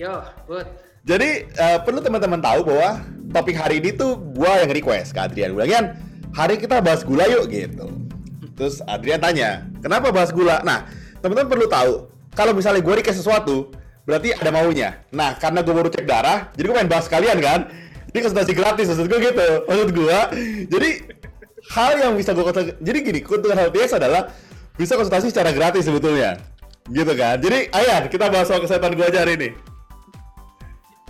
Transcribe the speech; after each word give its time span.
Yo, 0.00 0.24
good. 0.48 0.64
Jadi 1.04 1.44
uh, 1.60 1.76
perlu 1.84 2.00
teman-teman 2.00 2.40
tahu 2.40 2.72
bahwa 2.72 3.04
topik 3.36 3.52
hari 3.52 3.84
ini 3.84 3.92
tuh 3.92 4.16
gua 4.32 4.64
yang 4.64 4.72
request 4.72 5.12
ke 5.12 5.20
Adrian. 5.20 5.52
Gue 5.52 5.68
bilang, 5.68 5.92
hari 6.32 6.56
kita 6.56 6.80
bahas 6.80 7.04
gula 7.04 7.28
yuk 7.28 7.52
gitu. 7.52 7.84
Terus 8.56 8.80
Adrian 8.88 9.20
tanya, 9.20 9.68
kenapa 9.84 10.08
bahas 10.08 10.32
gula? 10.32 10.64
Nah, 10.64 10.88
teman-teman 11.20 11.52
perlu 11.52 11.68
tahu, 11.68 11.92
kalau 12.32 12.56
misalnya 12.56 12.80
gue 12.80 12.94
request 12.96 13.20
sesuatu, 13.20 13.68
berarti 14.08 14.32
ada 14.32 14.48
maunya. 14.48 15.04
Nah, 15.12 15.36
karena 15.36 15.60
gue 15.60 15.74
baru 15.76 15.92
cek 15.92 16.08
darah, 16.08 16.48
jadi 16.56 16.64
gue 16.64 16.76
pengen 16.80 16.88
bahas 16.88 17.04
kalian 17.04 17.36
kan. 17.36 17.68
Ini 18.08 18.18
konsultasi 18.24 18.52
gratis, 18.56 18.88
maksud 18.88 19.04
gue 19.04 19.20
gitu. 19.20 19.48
Maksud 19.68 19.88
gue, 19.92 20.18
jadi 20.64 20.90
hal 21.76 21.92
yang 22.00 22.12
bisa 22.16 22.32
gue 22.32 22.40
konsultasi, 22.40 22.72
jadi 22.80 22.98
gini, 23.04 23.20
keuntungan 23.20 23.68
HLTS 23.68 24.00
adalah 24.00 24.32
bisa 24.80 24.96
konsultasi 24.96 25.28
secara 25.28 25.52
gratis 25.52 25.84
sebetulnya. 25.84 26.40
Gitu 26.88 27.12
kan. 27.12 27.36
Jadi, 27.36 27.68
Ayan, 27.76 28.08
kita 28.08 28.32
bahas 28.32 28.48
soal 28.48 28.64
kesehatan 28.64 28.96
gue 28.96 29.04
aja 29.04 29.28
hari 29.28 29.36
ini. 29.36 29.69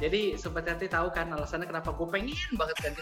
Jadi 0.01 0.41
sobat 0.41 0.65
hati 0.65 0.89
tahu 0.89 1.13
kan 1.13 1.29
alasannya 1.29 1.69
kenapa 1.69 1.93
gue 1.93 2.09
pengen 2.09 2.33
banget 2.57 2.77
ganti 2.81 3.01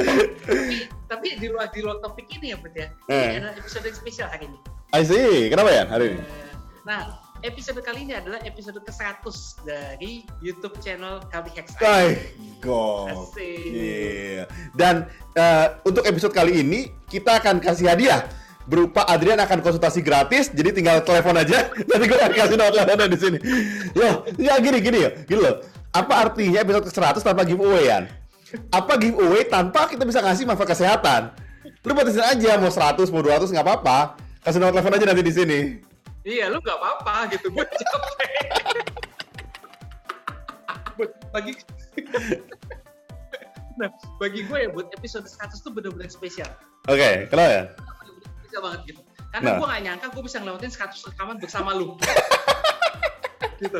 tapi, 0.00 0.88
tapi 1.10 1.26
di 1.36 1.46
luar 1.50 1.68
di 1.68 1.80
luar 1.82 1.98
topik 2.00 2.30
ini 2.38 2.54
ya 2.54 2.56
Bud 2.56 2.72
ya. 2.72 2.88
Eh. 3.10 3.36
Ini 3.36 3.36
adalah 3.42 3.54
episode 3.58 3.84
yang 3.84 3.98
spesial 3.98 4.28
hari 4.30 4.48
ini. 4.48 4.58
I 4.94 5.02
see. 5.04 5.50
Kenapa 5.52 5.70
ya 5.74 5.84
hari 5.90 6.16
ini? 6.16 6.22
Eh, 6.22 6.54
nah, 6.86 7.20
episode 7.42 7.80
kali 7.84 8.08
ini 8.08 8.14
adalah 8.16 8.40
episode 8.46 8.80
ke-100 8.80 9.36
dari 9.66 10.24
YouTube 10.40 10.78
channel 10.80 11.20
Kalbi 11.28 11.52
Hex. 11.52 11.76
God. 12.64 13.34
Yeah. 13.36 14.44
Dan 14.72 15.10
uh, 15.36 15.66
untuk 15.84 16.04
episode 16.08 16.32
kali 16.32 16.64
ini 16.64 16.90
kita 17.08 17.42
akan 17.42 17.60
kasih 17.60 17.92
hadiah 17.92 18.24
berupa 18.70 19.02
Adrian 19.10 19.42
akan 19.42 19.58
konsultasi 19.58 19.98
gratis, 19.98 20.54
jadi 20.54 20.70
tinggal 20.70 21.02
telepon 21.02 21.34
aja, 21.34 21.74
nanti 21.90 22.04
gue 22.06 22.14
akan 22.14 22.30
kasih 22.30 22.54
nomor 22.54 22.70
teleponnya 22.70 23.10
di 23.10 23.18
sini. 23.18 23.38
Loh, 23.98 24.22
ya 24.38 24.54
gini 24.62 24.78
gini 24.78 24.98
ya, 25.02 25.10
gini 25.26 25.40
loh. 25.42 25.58
Apa 25.90 26.30
artinya 26.30 26.62
episode 26.62 26.86
ke 26.86 26.92
100 26.94 27.18
tanpa 27.26 27.42
giveaway 27.42 27.90
ya? 27.90 28.06
Apa 28.70 28.94
giveaway 28.94 29.42
tanpa 29.50 29.90
kita 29.90 30.06
bisa 30.06 30.22
ngasih 30.22 30.46
manfaat 30.46 30.70
kesehatan? 30.70 31.34
Lu 31.82 31.98
batasin 31.98 32.22
aja 32.22 32.54
mau 32.62 32.70
100, 32.70 33.10
mau 33.10 33.26
200 33.26 33.50
nggak 33.50 33.66
apa-apa. 33.66 33.98
Kasih 34.46 34.62
nomor 34.62 34.78
telepon 34.78 34.94
aja 34.94 35.06
nanti 35.10 35.24
di 35.26 35.34
sini. 35.34 35.60
Iya, 36.22 36.54
lu 36.54 36.62
nggak 36.62 36.78
apa-apa 36.78 37.34
gitu. 37.34 37.50
Gue 37.50 37.66
capek. 37.82 38.30
bagi 41.34 41.52
Nah, 43.80 43.88
bagi 44.20 44.44
gue 44.44 44.58
ya 44.60 44.68
buat 44.68 44.92
episode 44.92 45.24
100 45.24 45.64
tuh 45.64 45.72
benar-benar 45.72 46.12
spesial. 46.12 46.52
Oke, 46.84 47.00
okay, 47.00 47.14
kenapa 47.32 47.48
ya? 47.48 47.64
Spesial 48.50 48.66
banget 48.66 48.80
gitu. 48.90 49.00
Karena 49.30 49.46
nah. 49.54 49.56
gue 49.62 49.66
gak 49.70 49.82
nyangka 49.86 50.06
gue 50.10 50.22
bisa 50.26 50.36
ngelewatin 50.42 50.72
100 50.74 51.08
rekaman 51.14 51.36
bersama 51.38 51.70
lu. 51.78 51.94
Gitu. 53.60 53.76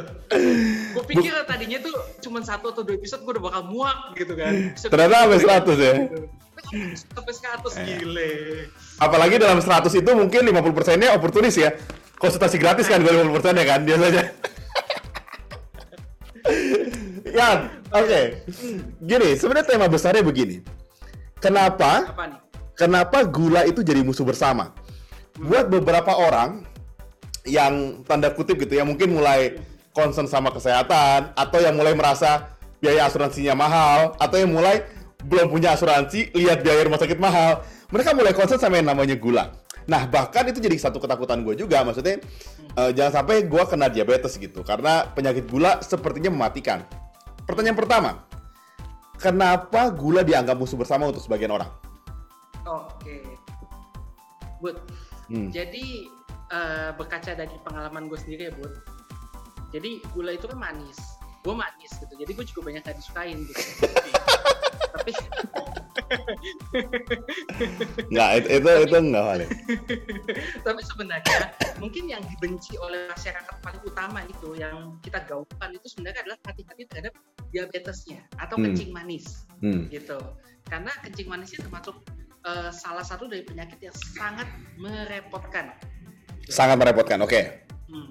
Gue 0.93 1.05
pikir 1.09 1.33
tadinya 1.49 1.81
tuh 1.81 1.97
cuma 2.21 2.45
satu 2.45 2.69
atau 2.69 2.85
dua 2.85 3.01
episode 3.01 3.25
gue 3.25 3.33
udah 3.41 3.45
bakal 3.49 3.63
muak 3.65 4.13
gitu 4.13 4.37
kan. 4.37 4.77
Episode 4.77 4.93
ternyata 4.93 5.25
sampai 5.25 5.41
100 5.41 5.81
ya. 5.81 5.95
sampai 7.17 7.33
100 7.33 7.89
gile. 7.89 8.33
Apalagi 9.01 9.41
dalam 9.41 9.57
100 9.57 9.89
itu 9.89 10.11
mungkin 10.13 10.53
50 10.53 10.77
persennya 10.77 11.17
oportunis 11.17 11.57
ya. 11.57 11.73
Konsultasi 12.21 12.61
gratis 12.61 12.93
kan 12.93 13.01
gue 13.01 13.09
50 13.09 13.37
persennya 13.41 13.65
kan 13.65 13.81
biasanya. 13.81 14.25
Ya 17.31 17.71
oke. 17.95 18.05
Okay. 18.05 18.25
gini 19.01 19.33
sebenarnya 19.39 19.65
tema 19.65 19.89
besarnya 19.89 20.21
begini. 20.21 20.61
Kenapa 21.41 22.05
Apa 22.05 22.25
nih? 22.29 22.40
Kenapa 22.81 23.29
gula 23.29 23.69
itu 23.69 23.85
jadi 23.85 24.01
musuh 24.01 24.25
bersama? 24.25 24.73
Buat 25.37 25.69
beberapa 25.69 26.17
orang 26.17 26.65
yang 27.45 28.01
tanda 28.09 28.33
kutip 28.33 28.57
gitu 28.57 28.73
ya 28.73 28.89
mungkin 28.89 29.21
mulai 29.21 29.61
concern 29.93 30.25
sama 30.25 30.49
kesehatan 30.49 31.37
atau 31.37 31.61
yang 31.61 31.77
mulai 31.77 31.93
merasa 31.93 32.57
biaya 32.81 33.05
asuransinya 33.05 33.53
mahal 33.53 34.17
atau 34.17 34.41
yang 34.41 34.49
mulai 34.49 34.81
belum 35.21 35.53
punya 35.53 35.77
asuransi 35.77 36.33
lihat 36.33 36.65
biaya 36.65 36.89
rumah 36.89 36.97
sakit 36.97 37.21
mahal 37.21 37.61
mereka 37.93 38.17
mulai 38.17 38.33
concern 38.33 38.57
sama 38.57 38.81
yang 38.81 38.89
namanya 38.89 39.13
gula. 39.21 39.53
Nah 39.85 40.09
bahkan 40.09 40.49
itu 40.49 40.65
jadi 40.65 40.81
satu 40.81 41.05
ketakutan 41.05 41.45
gue 41.45 41.61
juga 41.61 41.85
maksudnya 41.85 42.17
uh, 42.81 42.89
jangan 42.97 43.21
sampai 43.21 43.45
gue 43.45 43.63
kena 43.69 43.93
diabetes 43.93 44.41
gitu 44.41 44.65
karena 44.65 45.05
penyakit 45.13 45.45
gula 45.53 45.85
sepertinya 45.85 46.33
mematikan. 46.33 46.81
Pertanyaan 47.45 47.77
pertama 47.77 48.11
kenapa 49.21 49.93
gula 49.93 50.25
dianggap 50.25 50.57
musuh 50.57 50.81
bersama 50.81 51.13
untuk 51.13 51.21
sebagian 51.21 51.53
orang 51.53 51.69
Oke. 52.69 53.25
Bud. 54.61 54.77
Hmm. 55.31 55.49
Jadi 55.49 56.11
uh, 56.53 56.93
berkaca 56.99 57.33
dari 57.33 57.55
pengalaman 57.65 58.11
gue 58.11 58.19
sendiri 58.21 58.43
ya, 58.51 58.55
Bud. 58.57 58.75
Jadi 59.71 60.03
gula 60.13 60.35
itu 60.35 60.51
kan 60.51 60.59
manis. 60.59 60.99
Gue 61.47 61.55
manis 61.57 61.93
gitu. 61.97 62.15
Jadi 62.19 62.31
gue 62.35 62.45
juga 62.45 62.61
banyak 62.69 62.83
gak 62.85 62.99
disukain 62.99 63.39
gitu. 63.47 63.63
Tapi 65.01 65.11
nggak 68.11 68.31
itu 68.43 68.49
itu 68.59 68.69
itu 68.87 68.97
nggak 68.99 69.25
kali. 69.25 69.47
Tapi 70.67 70.81
sebenarnya 70.83 71.41
mungkin 71.79 72.05
yang 72.11 72.23
dibenci 72.27 72.75
oleh 72.79 73.07
masyarakat 73.11 73.57
paling 73.63 73.83
utama 73.87 74.21
itu 74.27 74.59
yang 74.59 74.99
kita 75.05 75.23
gaungkan 75.27 75.71
itu 75.75 75.87
sebenarnya 75.87 76.27
adalah 76.27 76.39
hati-hati 76.47 76.83
terhadap 76.91 77.15
diabetesnya 77.51 78.21
atau 78.39 78.59
hmm. 78.59 78.65
kencing 78.71 78.91
manis 78.91 79.47
hmm. 79.63 79.87
gitu. 79.91 80.19
Karena 80.67 80.93
kencing 81.03 81.29
manisnya 81.31 81.67
termasuk 81.67 82.03
uh, 82.47 82.71
salah 82.73 83.05
satu 83.05 83.29
dari 83.29 83.45
penyakit 83.45 83.81
yang 83.81 83.97
sangat 84.17 84.49
merepotkan. 84.81 85.75
Sangat 86.49 86.77
merepotkan, 86.81 87.21
oke. 87.23 87.31
Okay. 87.31 87.45
Hmm. 87.91 88.11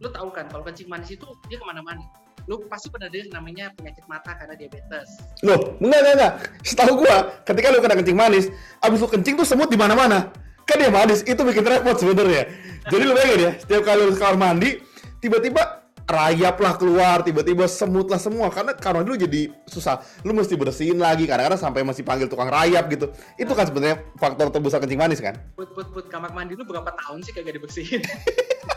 Lu 0.00 0.08
tahu 0.08 0.32
kan 0.32 0.48
kalau 0.48 0.64
kencing 0.64 0.88
manis 0.88 1.12
itu 1.12 1.26
dia 1.48 1.56
ke 1.60 1.66
mana-mana. 1.66 2.02
Lu 2.48 2.56
pasti 2.66 2.88
pernah 2.88 3.12
dengar 3.12 3.40
namanya 3.40 3.70
penyakit 3.76 4.04
mata 4.08 4.32
karena 4.34 4.56
diabetes. 4.56 5.08
Loh, 5.44 5.76
enggak 5.78 6.00
enggak 6.00 6.14
enggak. 6.16 6.32
Setahu 6.64 6.92
gua, 7.04 7.16
ketika 7.44 7.66
lu 7.68 7.78
kena 7.84 7.96
kencing 8.00 8.18
manis, 8.18 8.44
abis 8.80 8.98
lu 8.98 9.08
kencing 9.08 9.34
tuh 9.38 9.46
semut 9.46 9.68
di 9.68 9.78
mana-mana. 9.78 10.32
Kan 10.64 10.80
dia 10.80 10.90
manis, 10.90 11.20
itu 11.26 11.40
bikin 11.42 11.66
repot 11.66 11.98
sebenarnya. 11.98 12.48
Jadi 12.88 13.02
lu 13.04 13.12
bayangin 13.12 13.40
ya, 13.44 13.50
setiap 13.60 13.82
kali 13.84 14.00
lu 14.06 14.14
kamar 14.16 14.36
mandi, 14.38 14.80
tiba-tiba 15.20 15.79
rayap 16.10 16.56
lah 16.60 16.74
keluar 16.76 17.22
tiba-tiba 17.22 17.64
semut 17.70 18.10
lah 18.10 18.20
semua 18.20 18.50
karena 18.50 18.74
karena 18.74 19.00
dulu 19.06 19.16
jadi 19.16 19.50
susah 19.66 20.02
lu 20.26 20.34
mesti 20.34 20.54
bersihin 20.58 20.98
lagi 20.98 21.24
kadang-kadang 21.24 21.60
sampai 21.60 21.86
masih 21.86 22.02
panggil 22.02 22.26
tukang 22.26 22.50
rayap 22.50 22.90
gitu 22.90 23.10
itu 23.38 23.52
kan 23.54 23.64
sebenarnya 23.66 24.02
faktor 24.18 24.50
terbesar 24.50 24.82
kencing 24.82 25.00
manis 25.00 25.22
kan 25.22 25.38
put 25.54 25.70
put 25.72 25.88
put 25.94 26.06
kamar 26.10 26.34
mandi 26.34 26.58
lu 26.58 26.66
berapa 26.66 26.90
tahun 27.06 27.22
sih 27.22 27.32
kagak 27.32 27.56
dibersihin 27.56 28.02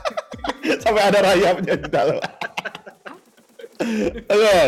sampai 0.83 1.01
ada 1.11 1.19
rayapnya 1.21 1.75
di 1.75 1.89
dalam 1.89 2.21
Oke. 4.33 4.59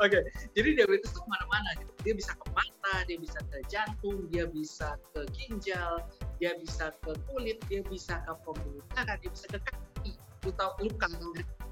Oke. 0.00 0.18
Jadi 0.56 0.68
diabetes 0.74 1.12
itu 1.12 1.20
ke 1.20 1.28
mana-mana. 1.28 1.70
Gitu. 1.78 1.92
Dia 2.02 2.14
bisa 2.16 2.32
ke 2.34 2.46
mata, 2.56 2.94
dia 3.06 3.18
bisa 3.20 3.38
ke 3.46 3.58
jantung, 3.68 4.18
dia 4.32 4.44
bisa 4.48 4.96
ke 5.12 5.20
ginjal, 5.36 6.02
dia 6.40 6.56
bisa 6.58 6.90
ke 7.04 7.12
kulit, 7.28 7.60
dia 7.68 7.84
bisa 7.86 8.18
ke 8.24 8.32
pembuluh 8.42 8.82
darah, 8.96 9.16
dia 9.20 9.30
bisa 9.30 9.46
ke 9.46 9.58
kaki. 9.60 10.12
Lu 10.48 10.50
tahu 10.56 10.88
luka 10.88 11.06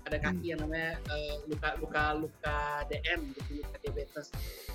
ada 0.06 0.19
kaki 0.22 0.38
hmm. 0.41 0.50
yang 0.54 0.60
namanya 0.62 0.92
uh, 1.10 1.34
luka 1.50 1.69
luka 1.82 2.03
luka 2.16 2.59
DM 2.86 3.20
gitu 3.34 3.50
luka 3.62 3.76
diabetes. 3.82 4.26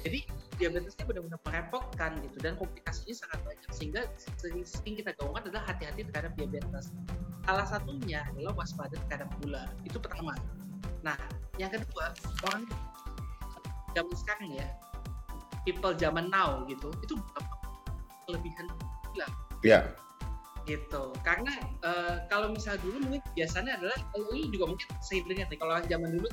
Jadi 0.04 0.20
diabetesnya 0.60 1.04
benar-benar 1.08 1.40
merepotkan 1.48 2.12
gitu 2.22 2.38
dan 2.44 2.54
komplikasinya 2.60 3.16
sangat 3.16 3.40
banyak. 3.48 3.70
Sehingga 3.72 4.02
sering, 4.38 4.66
kita 4.98 5.16
gaungkan 5.18 5.50
adalah 5.50 5.64
hati-hati 5.72 6.06
terhadap 6.12 6.34
diabetes. 6.36 6.92
Salah 7.44 7.68
satunya 7.68 8.24
adalah 8.34 8.54
waspada 8.56 8.96
terhadap 9.08 9.30
gula. 9.44 9.68
Itu 9.88 9.98
pertama. 10.00 10.36
Nah 11.04 11.18
yang 11.62 11.70
kedua 11.70 12.12
orang 12.50 12.66
zaman 13.94 14.16
sekarang 14.18 14.50
ya 14.58 14.68
people 15.64 15.94
zaman 15.94 16.28
now 16.34 16.66
gitu 16.66 16.92
itu 17.06 17.16
kelebihan 18.28 18.66
gula. 19.12 19.28
Ya 19.64 19.88
gitu. 20.66 21.14
Karena 21.22 21.54
uh, 21.84 22.24
kalau 22.28 22.52
misal 22.52 22.80
dulu 22.80 23.00
mungkin 23.04 23.24
biasanya 23.36 23.80
adalah 23.80 23.98
lu 24.16 24.48
juga 24.50 24.66
mungkin 24.76 24.88
sering 25.04 25.26
dengar 25.28 25.48
nih. 25.52 25.60
Kalau 25.60 25.74
zaman 25.86 26.10
dulu 26.16 26.28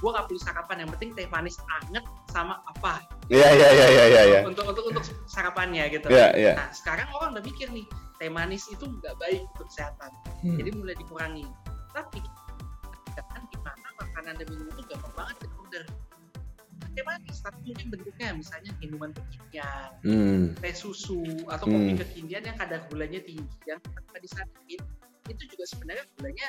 gue 0.00 0.10
gak 0.16 0.26
perlu 0.32 0.40
sarapan 0.40 0.76
yang 0.80 0.90
penting 0.96 1.10
teh 1.12 1.28
manis 1.28 1.60
anget 1.80 2.04
sama 2.32 2.64
apa. 2.64 3.04
Iya 3.28 3.48
iya 3.52 3.68
iya 3.68 3.86
iya 3.86 4.04
iya 4.08 4.22
ya. 4.24 4.40
untuk 4.48 4.64
untuk 4.64 4.84
untuk 4.88 5.04
sarapannya 5.28 5.92
gitu. 5.92 6.08
Yeah, 6.08 6.32
yeah. 6.32 6.56
nah 6.56 6.68
sekarang 6.72 7.06
orang 7.12 7.36
udah 7.36 7.44
mikir 7.44 7.68
nih 7.68 7.84
teh 8.16 8.32
manis 8.32 8.64
itu 8.72 8.88
nggak 8.88 9.14
baik 9.20 9.44
untuk 9.56 9.68
kesehatan. 9.68 10.10
Hmm. 10.40 10.56
jadi 10.56 10.70
mulai 10.72 10.96
dikurangi. 10.96 11.44
Tapi 11.92 12.24
kan 13.20 13.44
gimana 13.52 13.88
makanan 14.00 14.32
dan 14.40 14.46
minum 14.48 14.66
itu 14.72 14.82
gampang 14.88 15.12
banget 15.12 15.36
order 15.60 15.84
teh 17.00 17.08
manis 17.08 17.38
tapi 17.40 17.56
mungkin 17.64 17.88
bentuknya 17.88 18.28
misalnya 18.36 18.70
minuman 18.76 19.10
kekinian 19.16 19.90
hmm. 20.04 20.42
teh 20.60 20.76
susu 20.76 21.24
atau 21.48 21.64
hmm. 21.64 21.72
kopi 21.72 21.92
kekinian 22.04 22.44
yang 22.44 22.56
kadar 22.60 22.84
gulanya 22.92 23.24
tinggi 23.24 23.56
yang 23.64 23.80
tanpa 23.80 24.20
disaring 24.20 24.52
itu 25.32 25.42
juga 25.48 25.64
sebenarnya 25.64 26.04
gulanya 26.20 26.48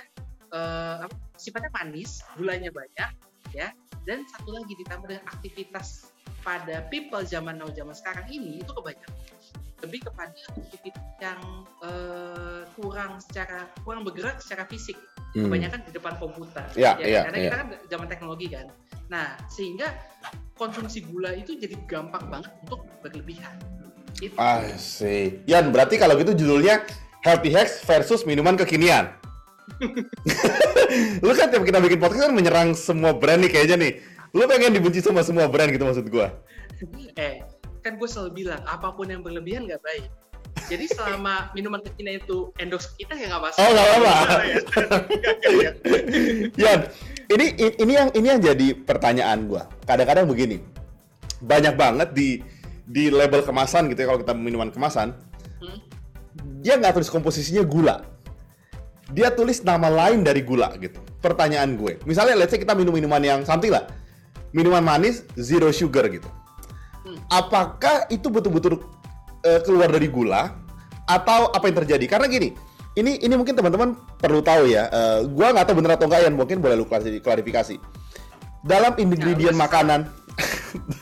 uh, 0.51 1.07
sifatnya 1.39 1.71
manis 1.71 2.19
gulanya 2.36 2.68
banyak 2.68 3.12
ya 3.56 3.71
dan 4.03 4.27
satu 4.27 4.51
lagi 4.51 4.75
ditambah 4.75 5.07
dengan 5.07 5.25
aktivitas 5.31 6.12
pada 6.44 6.83
people 6.92 7.24
zaman 7.24 7.56
now 7.56 7.71
zaman 7.71 7.95
sekarang 7.95 8.27
ini 8.27 8.59
itu 8.59 8.71
kebanyakan 8.75 9.15
lebih 9.81 10.00
kepada 10.04 10.36
aktivitas 10.62 11.06
yang 11.24 11.42
uh, 11.81 12.68
kurang 12.75 13.24
secara 13.24 13.71
kurang 13.88 14.04
bergerak 14.04 14.44
secara 14.44 14.68
fisik 14.68 15.00
hmm. 15.36 15.48
kebanyakan 15.48 15.80
di 15.88 15.92
depan 15.95 16.13
komputer 16.19 16.66
ya, 16.75 16.95
ya, 17.00 17.07
ya 17.07 17.22
karena 17.28 17.38
ya. 17.38 17.44
kita 17.48 17.57
kan 17.57 17.69
zaman 17.88 18.07
teknologi 18.07 18.48
kan 18.51 18.66
nah 19.12 19.28
sehingga 19.51 19.92
konsumsi 20.56 21.04
gula 21.04 21.36
itu 21.36 21.57
jadi 21.57 21.75
gampang 21.89 22.31
banget 22.31 22.51
untuk 22.63 22.86
berlebihan 23.04 23.56
itu. 24.22 24.36
I 24.38 24.78
see. 24.78 25.42
Yan, 25.50 25.74
berarti 25.74 25.98
kalau 25.98 26.13
gitu 26.19 26.38
judulnya 26.38 26.86
Healthy 27.25 27.50
Hacks 27.54 27.81
versus 27.86 28.22
minuman 28.28 28.54
kekinian. 28.54 29.10
lu 31.24 31.31
kan 31.31 31.48
tiap 31.48 31.63
kita 31.63 31.80
bikin 31.80 31.98
podcast 32.01 32.28
kan 32.28 32.33
menyerang 32.36 32.75
semua 32.75 33.16
brand 33.16 33.42
nih 33.42 33.50
kayaknya 33.50 33.78
nih. 33.81 33.94
Lu 34.36 34.45
pengen 34.45 34.75
dibenci 34.75 35.00
sama 35.00 35.25
semua 35.25 35.48
brand 35.48 35.72
gitu 35.72 35.86
maksud 35.88 36.06
gua. 36.12 36.33
Eh, 37.16 37.42
kan 37.86 37.98
gue 37.98 38.10
selalu 38.10 38.45
bilang 38.45 38.62
apa 38.66 38.94
pun 38.94 39.10
yang 39.10 39.25
berlebihan 39.25 39.66
nggak 39.69 39.81
baik. 39.81 40.10
Jadi 40.71 40.88
selama 40.88 41.51
minuman 41.51 41.83
kekinian 41.83 42.23
itu 42.23 42.56
endorse 42.56 42.95
kita 42.95 43.12
ya 43.19 43.27
nggak 43.27 43.44
masalah. 43.44 43.59
Oh 43.59 43.71
nggak 43.75 43.88
apa-apa. 43.91 44.15
Yan, 46.63 46.79
ini 47.27 47.45
ini 47.75 47.91
yang 47.91 48.09
ini 48.15 48.27
yang 48.31 48.39
jadi 48.39 48.68
pertanyaan 48.79 49.51
gua. 49.51 49.68
Kadang-kadang 49.83 50.31
begini, 50.31 50.63
banyak 51.44 51.75
banget 51.75 52.15
di 52.15 52.39
di 52.88 53.12
label 53.12 53.44
kemasan 53.44 53.91
gitu 53.91 54.00
ya 54.00 54.07
kalau 54.15 54.23
kita 54.23 54.31
minuman 54.31 54.71
kemasan, 54.71 55.12
hmm? 55.59 55.77
dia 56.63 56.79
nggak 56.79 57.03
tulis 57.03 57.12
komposisinya 57.12 57.68
gula. 57.68 58.07
Dia 59.12 59.27
tulis 59.35 59.59
nama 59.68 59.91
lain 59.91 60.23
dari 60.23 60.39
gula 60.39 60.71
gitu. 60.79 61.03
Pertanyaan 61.19 61.75
gue, 61.75 62.00
misalnya 62.07 62.39
let's 62.39 62.56
say 62.56 62.63
kita 62.63 62.71
minum 62.71 62.95
minuman 62.95 63.19
yang 63.19 63.39
something 63.44 63.75
lah, 63.75 63.91
minuman 64.56 64.79
manis 64.79 65.27
zero 65.35 65.68
sugar 65.75 66.07
gitu. 66.07 66.31
Hmm. 67.03 67.19
Apakah 67.27 68.07
itu 68.07 68.31
betul-betul 68.31 68.79
uh, 69.44 69.59
keluar 69.68 69.91
dari 69.91 70.07
gula 70.07 70.60
atau 71.11 71.51
apa 71.51 71.67
yang 71.67 71.83
terjadi? 71.83 72.05
Karena 72.07 72.31
gini, 72.31 72.55
ini 72.95 73.19
ini 73.19 73.33
mungkin 73.35 73.51
teman-teman 73.51 73.99
perlu 74.15 74.39
tahu 74.39 74.71
ya. 74.71 74.87
Uh, 74.87 75.27
gua 75.27 75.51
nggak 75.51 75.67
tahu 75.67 75.83
benar 75.83 75.99
atau 75.99 76.07
enggak 76.07 76.21
ya, 76.23 76.31
mungkin 76.31 76.63
boleh 76.63 76.79
lu 76.79 76.87
klarifikasi. 76.87 77.75
Dalam 78.61 78.93
ingredient 78.95 79.57
nah, 79.57 79.67
makanan, 79.67 80.07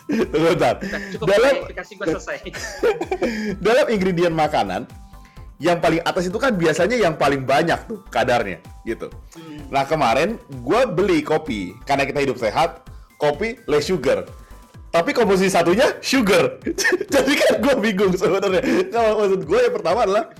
Tunggu 0.33 0.57
bentar. 0.57 0.81
dalam 1.21 1.53
dalam 3.67 3.85
ingredient 3.93 4.33
makanan 4.33 4.89
yang 5.59 5.83
paling 5.83 5.99
atas 6.07 6.31
itu 6.31 6.39
kan 6.39 6.55
biasanya 6.55 6.95
yang 6.95 7.19
paling 7.19 7.43
banyak 7.43 7.77
tuh 7.85 7.99
kadarnya 8.07 8.63
gitu. 8.87 9.11
Hmm. 9.35 9.67
Nah 9.67 9.83
kemarin 9.83 10.39
gue 10.47 10.81
beli 10.87 11.19
kopi 11.19 11.75
karena 11.83 12.07
kita 12.07 12.23
hidup 12.23 12.39
sehat, 12.39 12.87
kopi 13.19 13.59
less 13.67 13.91
sugar. 13.91 14.23
Tapi 14.89 15.13
komposisi 15.13 15.53
satunya 15.53 16.01
sugar. 16.01 16.57
Jadi 17.13 17.33
kan 17.37 17.53
gue 17.61 17.75
bingung 17.77 18.13
sebenarnya. 18.17 18.89
Kalau 18.89 19.21
maksud 19.21 19.41
gue 19.45 19.59
yang 19.61 19.75
pertama 19.77 19.99
adalah 20.09 20.33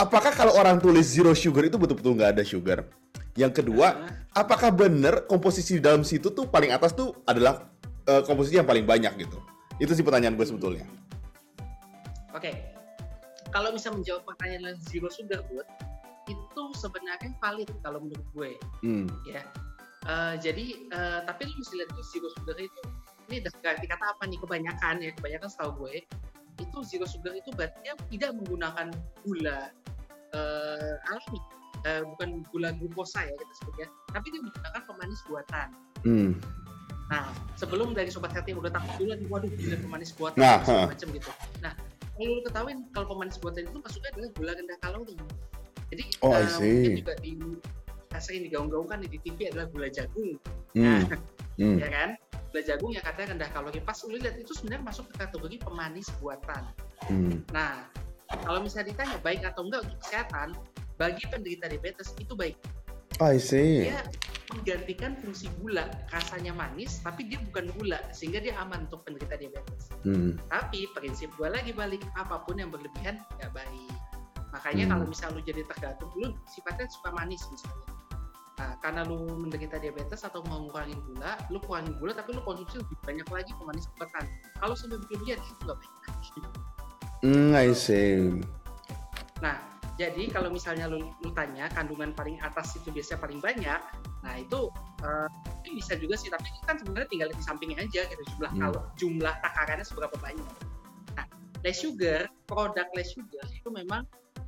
apakah 0.00 0.32
kalau 0.32 0.56
orang 0.56 0.80
tulis 0.80 1.04
zero 1.12 1.36
sugar 1.36 1.68
itu 1.68 1.76
betul-betul 1.76 2.16
nggak 2.16 2.40
ada 2.40 2.44
sugar? 2.44 2.88
Yang 3.36 3.64
kedua, 3.64 4.08
apakah 4.32 4.72
benar 4.72 5.28
komposisi 5.28 5.80
dalam 5.80 6.04
situ 6.04 6.32
tuh 6.32 6.48
paling 6.48 6.72
atas 6.72 6.96
tuh 6.96 7.12
adalah 7.28 7.68
uh, 8.08 8.24
komposisi 8.24 8.56
yang 8.56 8.68
paling 8.68 8.84
banyak 8.84 9.12
gitu? 9.28 9.36
Itu 9.76 9.92
sih 9.92 10.04
pertanyaan 10.04 10.36
gue 10.36 10.46
sebetulnya. 10.48 10.84
Oke, 12.32 12.48
okay. 12.48 12.54
kalau 13.52 13.72
bisa 13.76 13.92
menjawab 13.92 14.24
pertanyaan 14.24 14.76
zero 14.88 15.12
sugar 15.12 15.44
buat 15.52 15.68
itu 16.32 16.64
sebenarnya 16.80 17.28
valid 17.40 17.68
kalau 17.84 18.00
menurut 18.00 18.28
gue, 18.32 18.50
hmm. 18.84 19.08
ya. 19.28 19.44
Uh, 20.02 20.34
jadi 20.40 20.82
uh, 20.90 21.20
tapi 21.28 21.46
lu 21.46 21.54
mesti 21.60 21.78
lihat 21.78 21.92
tuh 21.92 22.04
zero 22.08 22.28
sugar 22.40 22.56
itu 22.58 22.80
ini 23.30 23.44
udah 23.44 23.52
ganti 23.62 23.86
kata 23.86 24.04
apa 24.16 24.22
nih 24.26 24.38
kebanyakan 24.40 24.94
ya 25.02 25.10
kebanyakan 25.18 25.48
setahu 25.48 25.70
gue 25.86 26.02
itu 26.60 26.78
zero 26.84 27.06
sugar 27.08 27.32
itu 27.34 27.50
berarti 27.54 27.94
tidak 28.12 28.30
menggunakan 28.36 28.88
gula 29.24 29.72
uh, 30.36 31.08
alami 31.10 31.38
uh, 31.88 32.02
bukan 32.14 32.44
gula 32.52 32.70
glukosa 32.76 33.24
ya 33.24 33.34
kita 33.34 33.54
sebutnya 33.62 33.86
tapi 34.12 34.26
dia 34.30 34.40
menggunakan 34.42 34.82
pemanis 34.88 35.20
buatan 35.28 35.68
hmm. 36.04 36.32
Nah, 37.12 37.28
sebelum 37.60 37.92
dari 37.92 38.08
sobat 38.08 38.32
hati 38.32 38.56
udah 38.56 38.72
takut 38.72 39.04
dulu 39.04 39.12
nih, 39.12 39.28
waduh 39.28 39.50
gula 39.52 39.76
pemanis 39.84 40.16
buatan 40.16 40.40
nah, 40.40 40.64
macam 40.64 41.12
gitu. 41.12 41.28
Nah, 41.60 41.76
kalau 42.16 42.40
lu 42.40 42.40
ketahuin 42.40 42.78
kalau 42.96 43.06
pemanis 43.12 43.36
buatan 43.36 43.68
itu 43.68 43.78
masuknya 43.84 44.08
adalah 44.16 44.30
gula 44.32 44.52
rendah 44.56 44.78
kalori. 44.80 45.16
Jadi 45.92 46.04
oh, 46.24 46.32
uh, 46.32 46.48
mungkin 46.56 46.92
juga 47.04 47.12
di 47.20 47.36
sering 48.16 48.48
digaung-gaungkan 48.48 49.04
di 49.04 49.20
TV 49.20 49.52
adalah 49.52 49.68
gula 49.68 49.92
jagung. 49.92 50.40
Hmm. 50.72 51.04
Nah, 51.04 51.20
hmm. 51.60 51.76
ya 51.84 51.88
kan? 51.92 52.10
Gula 52.52 52.62
jagung 52.68 52.92
yang 52.92 53.04
katanya 53.04 53.28
rendah 53.32 53.50
kalori. 53.56 53.80
Pas 53.80 53.96
lu 54.04 54.20
lihat 54.20 54.36
itu 54.36 54.52
sebenarnya 54.52 54.84
masuk 54.84 55.08
ke 55.08 55.24
kategori 55.24 55.56
pemanis 55.64 56.12
buatan. 56.20 56.62
Hmm. 57.08 57.40
Nah, 57.48 57.88
kalau 58.44 58.60
misalnya 58.60 58.92
ditanya 58.92 59.16
baik 59.24 59.40
atau 59.40 59.64
enggak 59.64 59.88
untuk 59.88 59.98
kesehatan, 60.04 60.48
bagi 61.00 61.24
penderita 61.32 61.66
diabetes 61.72 62.12
itu 62.20 62.36
baik. 62.36 62.60
I 63.20 63.40
see. 63.40 63.88
Dia 63.88 64.04
menggantikan 64.52 65.16
fungsi 65.16 65.48
gula 65.58 65.88
rasanya 66.12 66.52
manis 66.52 67.00
tapi 67.00 67.24
dia 67.26 67.40
bukan 67.40 67.72
gula 67.76 67.98
sehingga 68.12 68.44
dia 68.44 68.54
aman 68.60 68.84
untuk 68.84 69.00
penderita 69.08 69.40
diabetes 69.40 69.88
hmm. 70.04 70.36
tapi 70.52 70.84
prinsip 70.92 71.32
gue 71.40 71.48
lagi 71.48 71.72
balik 71.72 72.04
apa 72.20 72.44
pun 72.44 72.60
yang 72.60 72.68
berlebihan 72.68 73.16
nggak 73.40 73.52
baik 73.56 73.92
makanya 74.52 74.84
hmm. 74.84 74.92
kalau 74.92 75.04
misal 75.08 75.28
lu 75.32 75.40
jadi 75.40 75.64
tergantung 75.64 76.12
lu 76.20 76.36
sifatnya 76.44 76.84
suka 76.92 77.10
manis 77.16 77.40
misalnya 77.48 77.88
nah, 78.60 78.76
karena 78.82 79.06
lu 79.06 79.28
menderita 79.38 79.80
diabetes 79.80 80.24
atau 80.26 80.44
mau 80.48 80.64
ngurangin 80.66 80.98
gula 81.08 81.38
lu 81.48 81.58
kurangin 81.62 81.94
gula 81.96 82.12
tapi 82.12 82.36
lu 82.36 82.42
konsumsi 82.44 82.80
lebih 82.80 82.96
banyak 83.04 83.28
lagi 83.30 83.52
pemanis 83.56 83.86
buatan 83.96 84.24
kalau 84.60 84.74
sudah 84.74 84.96
berlebihan 85.06 85.38
itu 85.40 85.62
nggak 85.64 85.78
baik 85.78 85.92
Hmm, 87.22 87.54
I 87.54 87.70
see. 87.70 88.42
Nah, 89.38 89.62
jadi 89.94 90.26
kalau 90.34 90.50
misalnya 90.50 90.90
lu, 90.90 91.14
lu 91.22 91.30
tanya 91.30 91.70
kandungan 91.70 92.10
paling 92.18 92.34
atas 92.42 92.74
itu 92.74 92.90
biasanya 92.90 93.22
paling 93.22 93.38
banyak, 93.38 93.78
nah 94.26 94.34
itu 94.34 94.66
uh, 95.06 95.30
bisa 95.62 95.94
juga 96.02 96.18
sih. 96.18 96.34
Tapi 96.34 96.50
kan 96.66 96.82
sebenarnya 96.82 97.06
tinggal 97.06 97.30
di 97.30 97.38
sampingnya 97.38 97.86
aja 97.86 98.10
gitu 98.10 98.22
jumlah 98.34 98.50
hmm. 98.50 98.60
kalau 98.66 98.82
jumlah 98.98 99.34
takarannya 99.38 99.86
seberapa 99.86 100.18
banyak. 100.18 100.50
Nah, 101.14 101.26
less 101.62 101.78
sugar, 101.78 102.26
produk 102.50 102.90
less 102.98 103.14
sugar 103.14 103.46
itu 103.54 103.70
memang 103.70 104.02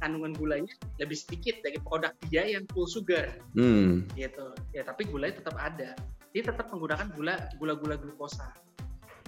kandungan 0.04 0.36
gulanya 0.36 0.74
lebih 1.00 1.16
sedikit 1.16 1.64
dari 1.64 1.80
produk 1.80 2.12
dia 2.28 2.44
yang 2.44 2.68
full 2.76 2.84
sugar. 2.84 3.40
Hmm. 3.56 4.04
Gitu. 4.12 4.46
Ya 4.76 4.84
tapi 4.84 5.08
gulanya 5.08 5.40
tetap 5.40 5.56
ada. 5.56 5.96
Dia 6.36 6.42
tetap 6.44 6.68
menggunakan 6.68 7.08
gula 7.16 7.34
gula-gula 7.56 7.96
glukosa. 7.96 8.52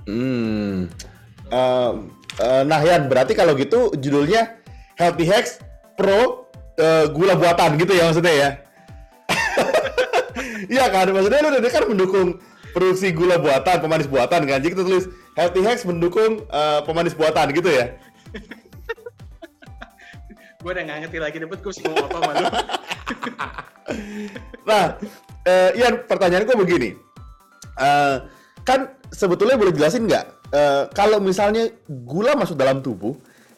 Hmm. 0.04 0.92
Uh, 1.48 2.04
uh, 2.44 2.62
nah 2.68 2.84
Yan, 2.84 3.08
berarti 3.08 3.32
kalau 3.32 3.56
gitu 3.56 3.96
judulnya 3.96 4.60
Healthy 5.00 5.24
Hacks 5.24 5.64
pro 5.96 6.44
uh, 6.76 7.06
gula 7.08 7.38
buatan 7.40 7.80
gitu 7.80 7.96
ya 7.96 8.12
maksudnya 8.12 8.34
ya. 8.36 8.50
Iya 10.66 10.90
kan, 10.90 11.06
maksudnya 11.14 11.46
lu 11.46 11.62
udah 11.62 11.72
kan 11.72 11.84
mendukung 11.86 12.28
produksi 12.74 13.14
gula 13.14 13.38
buatan, 13.38 13.78
pemanis 13.78 14.10
buatan 14.10 14.44
kan. 14.50 14.58
Jadi 14.58 14.74
kita 14.74 14.82
tulis 14.82 15.06
Healthy 15.38 15.62
Hacks 15.62 15.86
mendukung 15.86 16.42
uh, 16.50 16.82
pemanis 16.82 17.14
buatan 17.14 17.54
gitu 17.54 17.70
ya. 17.70 17.94
Gue 20.62 20.70
udah 20.72 20.82
nggak 20.82 20.98
ngerti 21.06 21.18
lagi 21.20 21.36
debut 21.42 21.60
gue 21.60 21.72
mau 21.88 22.06
apa 22.06 22.18
malu. 22.24 22.46
nah, 24.68 24.84
uh, 25.46 25.70
Ian 25.78 25.94
pertanyaan 26.08 26.48
gue 26.48 26.56
begini. 26.56 26.90
Uh, 27.76 28.24
kan 28.64 28.96
sebetulnya 29.12 29.54
boleh 29.54 29.70
jelasin 29.70 30.08
nggak 30.08 30.24
uh, 30.50 30.90
kalau 30.90 31.22
misalnya 31.22 31.70
gula 31.86 32.34
masuk 32.34 32.58
dalam 32.58 32.82
tubuh 32.82 33.14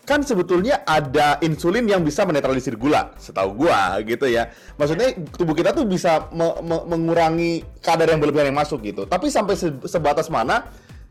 kan 0.08 0.24
sebetulnya 0.24 0.80
ada 0.88 1.36
insulin 1.44 1.84
yang 1.84 2.00
bisa 2.00 2.24
menetralisir 2.24 2.80
gula, 2.80 3.12
setahu 3.20 3.68
gua 3.68 4.00
gitu 4.00 4.24
ya. 4.24 4.48
Maksudnya 4.80 5.12
tubuh 5.36 5.52
kita 5.52 5.76
tuh 5.76 5.84
bisa 5.84 6.32
me 6.32 6.48
me 6.64 6.80
mengurangi 6.88 7.60
kadar 7.84 8.08
yang 8.08 8.16
berlebihan 8.16 8.48
yang 8.48 8.56
masuk 8.56 8.80
gitu. 8.88 9.04
Tapi 9.04 9.28
sampai 9.28 9.60
se 9.60 9.68
sebatas 9.84 10.32
mana 10.32 10.64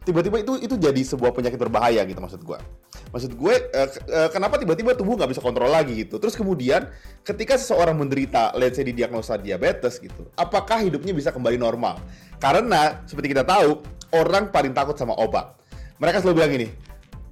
tiba-tiba 0.07 0.39
itu 0.39 0.55
itu 0.63 0.75
jadi 0.79 1.01
sebuah 1.03 1.35
penyakit 1.35 1.59
berbahaya 1.59 2.07
gitu 2.07 2.23
maksud 2.23 2.39
gua. 2.47 2.63
Maksud 3.11 3.35
gue 3.35 3.55
uh, 3.75 3.87
uh, 3.87 4.29
kenapa 4.31 4.55
tiba-tiba 4.55 4.95
tubuh 4.95 5.19
nggak 5.19 5.35
bisa 5.35 5.43
kontrol 5.43 5.67
lagi 5.67 6.07
gitu. 6.07 6.15
Terus 6.19 6.35
kemudian 6.35 6.87
ketika 7.27 7.59
seseorang 7.59 7.99
menderita 7.99 8.55
let's 8.55 8.79
say 8.79 8.87
diagnosa 8.87 9.35
diabetes 9.35 9.99
gitu, 9.99 10.31
apakah 10.39 10.79
hidupnya 10.79 11.11
bisa 11.11 11.31
kembali 11.35 11.59
normal? 11.59 11.99
Karena 12.39 13.03
seperti 13.03 13.35
kita 13.35 13.43
tahu, 13.43 13.83
orang 14.15 14.47
paling 14.51 14.71
takut 14.71 14.95
sama 14.95 15.15
obat. 15.19 15.55
Mereka 15.99 16.23
selalu 16.23 16.35
bilang 16.39 16.53
ini, 16.55 16.67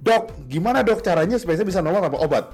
Dok, 0.02 0.46
gimana 0.46 0.84
dok 0.84 1.00
caranya 1.00 1.40
supaya 1.40 1.56
saya 1.56 1.68
bisa 1.68 1.80
normal 1.80 2.06
tanpa 2.06 2.20
obat? 2.20 2.44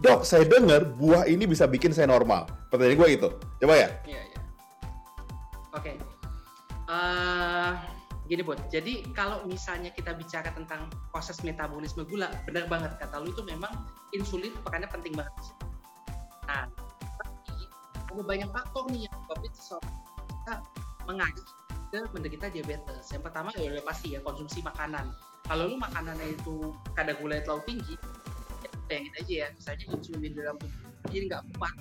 Dok, 0.00 0.24
saya 0.24 0.48
dengar 0.48 0.84
buah 0.96 1.28
ini 1.28 1.44
bisa 1.44 1.68
bikin 1.68 1.92
saya 1.92 2.08
normal. 2.08 2.48
Pertanyaan 2.72 2.96
gue 2.96 3.08
itu. 3.12 3.28
Coba 3.60 3.74
ya. 3.76 3.88
Iya, 4.08 4.20
iya. 4.24 4.38
Oke. 5.76 5.92
Okay. 5.92 5.94
Uh, 6.90 7.76
eh, 7.76 7.99
gini 8.30 8.46
buat. 8.46 8.62
Jadi 8.70 9.10
kalau 9.10 9.42
misalnya 9.50 9.90
kita 9.90 10.14
bicara 10.14 10.54
tentang 10.54 10.86
proses 11.10 11.42
metabolisme 11.42 12.06
gula, 12.06 12.30
benar 12.46 12.70
banget 12.70 12.94
kata 13.02 13.18
lu 13.18 13.34
itu 13.34 13.42
memang 13.42 13.74
insulin 14.14 14.54
perannya 14.62 14.86
penting 14.86 15.18
banget. 15.18 15.34
Nah, 16.46 16.70
tapi 17.18 17.54
ada 18.14 18.22
banyak 18.22 18.48
faktor 18.54 18.86
nih 18.94 19.10
yang 19.10 19.14
menyebabkan 19.18 19.52
seseorang 19.58 19.94
kita 20.30 20.54
mengajak 21.10 21.46
ke 21.90 22.00
menderita 22.14 22.46
diabetes. 22.54 23.04
Yang 23.10 23.22
pertama 23.26 23.50
ya 23.58 23.82
pasti 23.82 24.14
ya 24.14 24.22
konsumsi 24.22 24.62
makanan 24.62 25.10
kalau 25.50 25.66
lu 25.66 25.76
makanannya 25.82 26.38
itu 26.38 26.70
kadar 26.94 27.18
gula 27.18 27.42
terlalu 27.42 27.62
tinggi 27.66 27.94
bayangin 28.86 29.14
aja 29.22 29.34
ya 29.34 29.46
misalnya 29.54 29.84
insulin 29.94 30.32
dalam 30.34 30.56
tubuh 30.58 31.10
jadi 31.10 31.24
nggak 31.30 31.42
kuat 31.58 31.74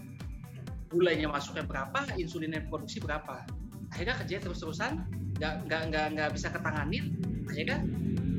gulanya 0.89 1.27
masuknya 1.29 1.65
berapa 1.65 1.99
insulin 2.17 2.53
yang 2.53 2.65
produksi 2.69 2.97
berapa 3.01 3.45
akhirnya 3.89 4.15
kerja 4.25 4.37
terus-terusan 4.45 5.05
nggak 5.39 5.53
nggak 5.71 5.81
nggak 5.87 6.05
nggak 6.19 6.29
bisa 6.35 6.51
ketanganin 6.51 7.15
akhirnya 7.47 7.79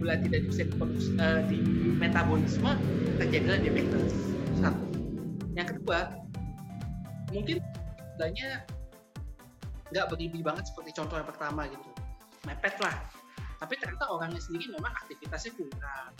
gula 0.00 0.16
tidak 0.20 0.40
bisa 0.48 0.62
diproduksi 0.64 1.12
uh, 1.20 1.40
di 1.44 1.60
metabolisme 2.00 2.72
terjadilah 3.20 3.58
diabetes. 3.60 4.16
Satu. 4.56 4.84
Yang 5.52 5.76
kedua 5.76 5.98
mungkin 7.32 7.56
gulanya 8.16 8.64
nggak 9.92 10.06
berlebih 10.08 10.40
banget 10.40 10.64
seperti 10.72 10.96
contoh 10.96 11.20
yang 11.20 11.28
pertama 11.28 11.68
gitu. 11.68 11.88
Mepet 12.48 12.74
lah. 12.80 12.96
Tapi 13.60 13.76
ternyata 13.76 14.08
orangnya 14.08 14.40
sendiri 14.40 14.72
memang 14.72 14.92
aktivitasnya 15.04 15.52
kurang. 15.60 16.12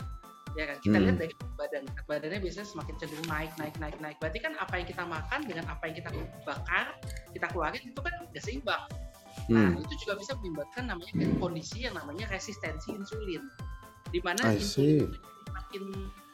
Ya 0.53 0.67
kan? 0.69 0.77
Kita 0.83 0.97
hmm. 1.01 1.05
lihat 1.09 1.17
dari 1.17 1.33
badan. 1.57 1.83
Badannya 2.05 2.39
biasanya 2.43 2.67
semakin 2.69 2.93
cenderung 3.01 3.29
naik 3.33 3.51
naik 3.57 3.75
naik 3.81 3.97
naik. 3.97 4.17
Berarti 4.21 4.39
kan 4.45 4.53
apa 4.61 4.73
yang 4.77 4.85
kita 4.85 5.03
makan 5.09 5.39
dengan 5.49 5.65
apa 5.73 5.83
yang 5.89 5.95
kita 5.97 6.09
bakar 6.45 6.85
kita 7.33 7.45
keluarin 7.49 7.81
itu 7.81 7.97
kan 7.97 8.13
nggak 8.29 8.43
seimbang 8.45 8.85
nah 9.49 9.71
hmm. 9.71 9.83
itu 9.83 9.93
juga 10.05 10.19
bisa 10.19 10.33
menyebabkan 10.39 10.87
namanya 10.87 11.27
kondisi 11.39 11.87
yang 11.87 11.95
namanya 11.97 12.27
resistensi 12.31 12.93
insulin. 12.93 13.43
Di 14.11 14.19
mana 14.23 14.55
insulin 14.55 15.11
makin 15.51 15.83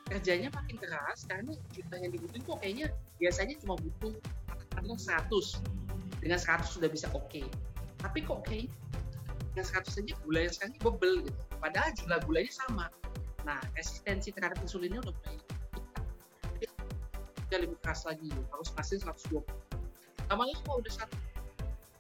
kerjanya 0.08 0.50
makin 0.56 0.78
keras 0.80 1.28
karena 1.28 1.52
kita 1.76 1.96
yang 2.00 2.12
dibutuhin 2.16 2.44
kok 2.46 2.58
kayaknya 2.64 2.88
biasanya 3.20 3.56
cuma 3.60 3.76
butuh 3.76 4.14
katakanlah 4.48 4.98
100 4.98 6.24
dengan 6.24 6.40
100 6.40 6.66
sudah 6.66 6.90
bisa 6.90 7.08
oke. 7.14 7.28
Okay. 7.28 7.46
tapi 7.98 8.22
kok 8.22 8.46
kayaknya 8.46 8.70
dengan 9.52 9.66
100 9.82 9.90
saja 9.90 10.14
gulanya 10.22 10.52
sekarang 10.54 10.78
bebel 10.80 11.14
gitu. 11.26 11.42
Padahal 11.58 11.90
jumlah 11.98 12.20
gulanya 12.30 12.54
sama. 12.54 12.86
Nah, 13.42 13.58
resistensi 13.74 14.30
terhadap 14.30 14.62
insulinnya 14.62 15.02
udah 15.02 15.16
mulai 15.18 15.42
dia 17.48 17.64
lebih 17.64 17.80
keras 17.80 18.04
lagi 18.04 18.28
harus 18.52 18.70
kasih 18.76 19.00
120 19.04 19.44
lama-lama 20.28 20.72
udah 20.84 20.92
satu 20.92 21.16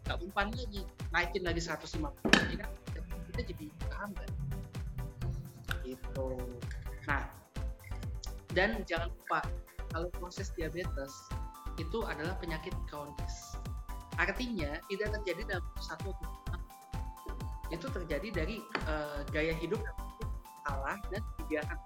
nggak 0.07 0.17
umpan 0.23 0.47
lagi 0.55 0.81
naikin 1.11 1.43
lagi 1.43 1.59
150 1.59 2.07
jadi 2.31 2.55
kita 3.27 3.41
jadi 3.53 3.65
kehambat 3.91 4.29
gitu. 5.83 6.27
Nah 7.05 7.27
dan 8.55 8.81
jangan 8.87 9.11
lupa 9.11 9.43
kalau 9.91 10.07
proses 10.15 10.49
diabetes 10.55 11.11
itu 11.77 11.99
adalah 12.07 12.39
penyakit 12.39 12.73
kronis. 12.87 13.59
Artinya 14.17 14.79
tidak 14.89 15.13
terjadi 15.21 15.59
dalam 15.59 15.67
satu 15.77 16.09
itu 17.67 17.87
terjadi 17.91 18.27
dari 18.31 18.63
uh, 18.87 19.27
gaya 19.35 19.51
hidup 19.59 19.83
salah 20.63 20.95
dan 21.11 21.19
dibiarkan 21.43 21.77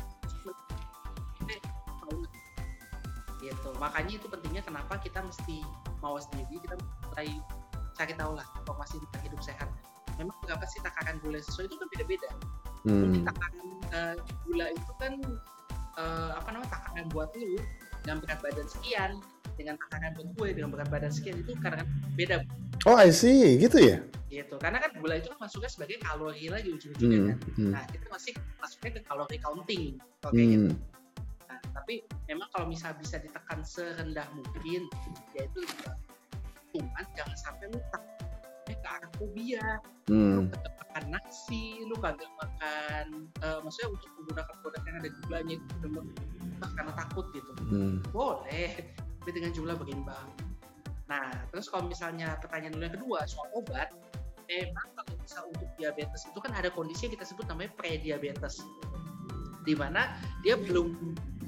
gitu. 3.42 3.70
Makanya 3.82 4.14
itu 4.22 4.28
pentingnya 4.30 4.62
kenapa 4.62 5.02
kita 5.02 5.26
mesti 5.26 5.66
mau 6.00 6.22
sendiri 6.22 6.62
kita 6.62 6.78
mulai 7.10 7.42
cari 7.98 8.14
tahu 8.16 8.34
lah 8.38 8.48
informasi 8.62 9.00
tentang 9.08 9.22
hidup 9.28 9.42
sehat 9.44 9.70
memang 10.20 10.36
berapa 10.46 10.66
sih 10.68 10.80
takaran 10.84 11.18
gula 11.24 11.40
sesuai 11.42 11.66
itu 11.72 11.76
kan 11.80 11.88
beda-beda 11.98 12.30
hmm. 12.86 13.26
takaran 13.26 13.66
uh, 13.94 14.16
gula 14.46 14.66
itu 14.70 14.92
kan 15.02 15.14
uh, 15.98 16.32
apa 16.38 16.48
namanya 16.54 16.72
takaran 16.72 17.06
buat 17.12 17.30
lu 17.36 17.58
dengan 18.02 18.18
berat 18.26 18.40
badan 18.42 18.68
sekian 18.68 19.12
dengan 19.60 19.76
takaran 19.78 20.12
buat 20.18 20.30
gue 20.38 20.48
dengan 20.58 20.70
berat 20.74 20.90
badan 20.90 21.12
sekian 21.14 21.38
itu 21.42 21.54
kadang 21.62 21.86
beda 22.18 22.42
oh 22.90 22.98
I 22.98 23.14
see 23.14 23.58
gitu 23.62 23.78
ya 23.78 23.98
gitu 24.32 24.56
karena 24.58 24.80
kan 24.80 24.96
gula 24.96 25.20
itu 25.20 25.28
kan 25.36 25.44
masuknya 25.44 25.70
sebagai 25.70 26.00
kalori 26.00 26.48
lagi 26.48 26.72
ujung-ujungnya 26.72 27.20
hmm, 27.20 27.30
kan 27.30 27.38
hmm. 27.60 27.72
nah 27.76 27.84
kita 27.92 28.06
masih 28.08 28.34
masuknya 28.64 28.92
ke 28.96 29.02
kalori 29.04 29.38
counting 29.44 30.00
kalau 30.24 30.32
kayak 30.32 30.48
gitu. 30.48 30.56
hmm. 30.56 30.72
gitu 30.72 30.72
nah, 31.52 31.60
tapi 31.76 31.94
memang 32.32 32.48
kalau 32.56 32.66
misal 32.72 32.92
bisa 32.96 33.20
ditekan 33.20 33.60
serendah 33.68 34.28
mungkin 34.32 34.88
yaitu 35.36 35.60
cuman 36.72 37.06
jangan 37.16 37.38
sampai 37.38 37.66
lu 37.72 37.80
tak 37.92 38.04
ke 38.72 38.88
arah 38.88 39.12
fobia. 39.20 39.84
Hmm. 40.08 40.48
lu 40.48 40.48
kagak 40.48 40.74
makan 40.80 41.04
nasi 41.12 41.64
lu 41.86 41.96
kagak 42.00 42.32
makan 42.40 43.06
uh, 43.44 43.60
maksudnya 43.64 43.90
untuk 43.92 44.10
menggunakan 44.16 44.56
produk 44.64 44.82
yang 44.88 44.96
ada 45.04 45.10
gulanya 45.28 45.54
itu 45.60 45.76
benar 45.84 46.70
karena 46.80 46.94
takut 46.96 47.26
gitu. 47.36 47.52
Hmm. 47.68 47.96
boleh 48.16 48.70
tapi 49.22 49.32
dengan 49.38 49.52
jumlah 49.54 49.76
berimbang 49.76 50.28
Nah, 51.12 51.28
terus 51.52 51.68
kalau 51.68 51.92
misalnya 51.92 52.40
pertanyaan 52.40 52.72
dulu 52.80 52.84
yang 52.88 52.96
kedua 52.96 53.20
soal 53.28 53.52
obat, 53.52 53.92
memang 54.48 54.88
kalau 54.96 55.14
bisa 55.20 55.44
untuk 55.44 55.68
diabetes 55.76 56.24
itu 56.24 56.40
kan 56.40 56.56
ada 56.56 56.72
kondisi 56.72 57.12
yang 57.12 57.20
kita 57.20 57.28
sebut 57.28 57.44
namanya 57.52 57.76
pre-diabetes. 57.76 58.64
Di 59.68 59.76
mana 59.76 60.16
dia 60.40 60.56
belum 60.56 60.96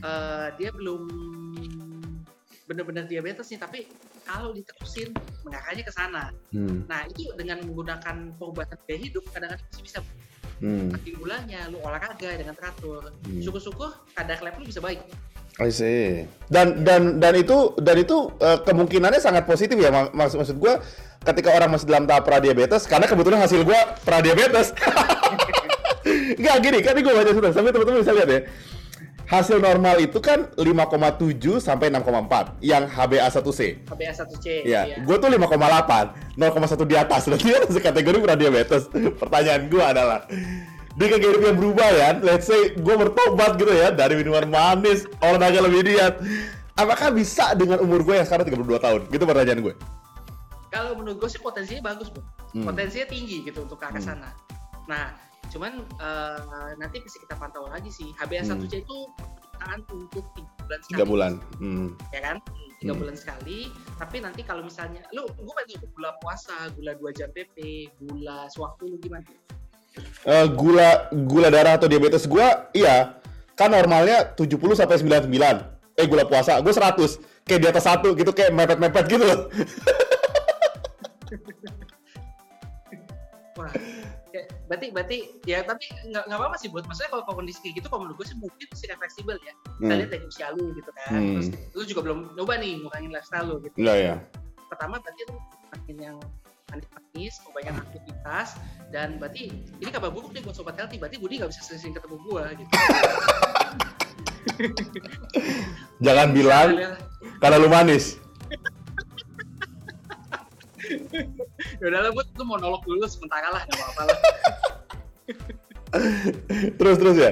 uh, 0.04 0.52
dia 0.60 0.68
belum 0.76 1.08
benar-benar 2.68 3.08
diabetes 3.08 3.52
nih 3.52 3.60
tapi 3.60 3.80
kalau 4.24 4.50
diterusin 4.56 5.12
mengarahnya 5.44 5.84
ke 5.84 5.94
sana. 5.94 6.24
Hmm. 6.52 6.88
Nah 6.88 7.06
itu 7.12 7.30
dengan 7.36 7.62
menggunakan 7.64 8.36
pengobatan 8.40 8.78
gaya 8.88 9.00
hidup 9.00 9.24
kadang-kadang 9.32 9.68
masih 9.70 9.84
bisa 9.84 10.00
hmm. 10.64 10.90
gulanya, 11.20 11.60
lu 11.70 11.78
olahraga 11.84 12.30
dengan 12.40 12.56
teratur. 12.56 13.12
Hmm. 13.28 13.42
Syukur-syukur 13.44 13.94
kadar 14.16 14.40
lab 14.42 14.56
lu 14.60 14.66
bisa 14.68 14.80
baik. 14.80 15.04
I 15.62 15.70
see. 15.70 16.26
Dan 16.50 16.82
dan 16.82 17.22
dan 17.22 17.38
itu 17.38 17.78
dan 17.78 18.02
itu 18.02 18.34
uh, 18.42 18.58
kemungkinannya 18.66 19.22
sangat 19.22 19.46
positif 19.46 19.78
ya 19.78 19.94
maksud 19.94 20.42
maksud 20.42 20.58
gue 20.58 20.74
ketika 21.24 21.54
orang 21.54 21.70
masih 21.70 21.86
dalam 21.86 22.10
tahap 22.10 22.26
pradiabetes 22.26 22.90
karena 22.90 23.06
kebetulan 23.06 23.40
hasil 23.46 23.62
gue 23.62 23.80
pradiabetes. 24.02 24.74
Enggak 26.40 26.58
gini, 26.60 26.80
kan 26.84 27.00
gue 27.00 27.14
baca 27.14 27.32
sudah 27.32 27.52
sampai 27.56 27.72
teman-teman 27.72 28.02
bisa 28.04 28.12
lihat 28.12 28.30
ya. 28.30 28.42
Hasil 29.34 29.58
normal 29.58 29.98
itu 29.98 30.22
kan 30.22 30.46
5,7 30.54 31.58
sampai 31.58 31.90
6,4 31.90 32.62
yang 32.62 32.86
HbA1c. 32.86 33.90
HbA1c. 33.90 34.46
Ya, 34.62 34.86
iya. 34.86 35.02
gue 35.02 35.16
tuh 35.18 35.26
5,8, 35.26 36.38
0,1 36.38 36.86
di 36.86 36.94
atas. 36.94 37.26
Berarti 37.26 37.50
kan 37.50 37.64
kategori 37.66 38.18
pradiabetes. 38.22 38.94
Pertanyaan 39.18 39.74
gue 39.74 39.82
adalah 39.82 40.30
di 40.94 41.10
yang 41.10 41.58
berubah 41.58 41.90
ya 41.90 42.10
let's 42.22 42.46
say 42.46 42.78
gue 42.78 42.96
bertobat 42.96 43.58
gitu 43.58 43.74
ya 43.74 43.90
dari 43.90 44.14
minuman 44.14 44.46
manis 44.46 45.10
olahraga 45.26 45.66
lebih 45.66 45.90
diet 45.90 46.22
apakah 46.78 47.10
bisa 47.10 47.58
dengan 47.58 47.82
umur 47.82 48.06
gue 48.06 48.22
yang 48.22 48.28
sekarang 48.30 48.46
32 48.46 48.78
tahun 48.78 49.02
gitu 49.10 49.24
pertanyaan 49.26 49.62
gue 49.66 49.74
kalau 50.70 50.94
menurut 50.94 51.18
gue 51.18 51.30
sih 51.34 51.42
potensinya 51.42 51.90
bagus 51.90 52.14
bu 52.14 52.22
hmm. 52.22 52.66
potensinya 52.70 53.10
tinggi 53.10 53.42
gitu 53.42 53.66
untuk 53.66 53.82
ke 53.82 53.86
arah 53.90 53.98
hmm. 53.98 54.06
sana 54.06 54.30
nah 54.86 55.18
cuman 55.52 55.84
uh, 56.00 56.72
nanti 56.80 57.04
bisa 57.04 57.20
kita 57.20 57.36
pantau 57.36 57.68
lagi 57.68 57.90
sih. 57.92 58.14
HbA1c 58.22 58.64
hmm. 58.72 58.84
itu 58.86 58.98
tahan 59.60 59.80
untuk 59.92 60.26
tiga 60.36 60.52
bulan 60.64 60.80
sekali. 60.84 60.96
Tiga 60.96 61.06
bulan. 61.06 61.32
Hmm. 61.60 61.88
ya 62.12 62.22
kan? 62.22 62.38
Tiga 62.80 62.94
hmm. 62.94 63.02
bulan 63.02 63.16
sekali. 63.16 63.60
Tapi 64.00 64.18
nanti 64.24 64.42
kalau 64.44 64.64
misalnya 64.64 65.02
lu 65.12 65.28
gue 65.28 65.54
pengen 65.64 65.84
gula 65.96 66.12
puasa 66.24 66.72
gula 66.76 66.94
dua 66.96 67.12
jam 67.16 67.30
pp 67.32 67.88
gula 68.00 68.48
sewaktu 68.52 68.84
lu 68.88 68.98
gimana? 69.02 69.26
Uh, 70.26 70.50
gula 70.50 71.08
gula 71.30 71.54
darah 71.54 71.78
atau 71.78 71.88
diabetes 71.90 72.26
gua 72.30 72.70
iya. 72.74 73.20
Kan 73.54 73.70
normalnya 73.70 74.34
70 74.34 74.58
sampai 74.74 74.98
99 75.30 75.30
eh 75.94 76.10
gula 76.10 76.26
puasa 76.26 76.58
gue 76.58 76.74
100 76.74 77.46
kayak 77.46 77.60
di 77.62 77.68
atas 77.70 77.86
satu 77.86 78.18
gitu 78.18 78.34
kayak 78.34 78.50
mepet-mepet 78.50 79.06
gitu 79.06 79.22
loh. 79.22 79.46
Wah, 83.54 83.70
berarti 84.66 84.88
berarti 84.90 85.18
ya 85.46 85.62
tapi 85.62 85.86
nggak 86.10 86.24
nggak 86.26 86.40
apa-apa 86.42 86.58
sih 86.58 86.70
buat 86.74 86.84
maksudnya 86.90 87.10
kalau 87.14 87.24
kondisi 87.30 87.60
kayak 87.62 87.82
gitu 87.82 87.88
kalau 87.90 88.02
menurut 88.06 88.18
gue 88.24 88.28
sih 88.34 88.38
mungkin 88.42 88.68
sih 88.74 88.88
fleksibel 88.90 89.38
ya 89.46 89.54
kita 89.78 89.94
hmm. 89.94 90.00
lihat 90.02 90.10
dari 90.10 90.26
usia 90.26 90.48
lu 90.58 90.74
gitu 90.74 90.90
kan 90.90 91.22
hmm. 91.22 91.34
terus 91.38 91.48
lu 91.78 91.84
juga 91.86 92.02
belum 92.10 92.20
nyoba 92.34 92.54
nih 92.58 92.72
ngurangin 92.82 93.12
lifestyle 93.14 93.46
lu 93.46 93.56
gitu 93.62 93.76
Iya, 93.78 93.94
ya. 93.94 94.16
pertama 94.74 94.98
berarti 94.98 95.22
lu 95.30 95.38
makin 95.74 95.98
yang 96.02 96.18
manis-manis, 96.74 97.38
mau 97.46 97.54
banyak 97.54 97.76
aktivitas, 97.78 98.58
dan 98.90 99.22
berarti 99.22 99.54
ini 99.54 99.90
kabar 99.94 100.10
buruk 100.10 100.34
nih 100.34 100.42
buat 100.42 100.58
sobat 100.58 100.74
healthy, 100.74 100.98
berarti 100.98 101.22
Budi 101.22 101.38
nggak 101.38 101.54
bisa 101.54 101.62
sering 101.62 101.94
ketemu 101.94 102.18
gua 102.26 102.50
gitu. 102.58 102.74
Jangan 106.06 106.34
bilang 106.34 106.98
karena 107.38 107.58
lu 107.62 107.70
manis. 107.70 108.23
Ya 111.80 111.86
udahlah 111.88 112.12
buat 112.12 112.28
lu 112.36 112.44
mau 112.44 112.58
nolok 112.58 112.84
dulu 112.84 113.06
sementara 113.06 113.54
lah 113.54 113.62
nggak 113.64 113.80
apa-apa 113.80 114.02
lah. 114.10 114.20
terus 116.82 116.98
terus 116.98 117.18
ya. 117.18 117.32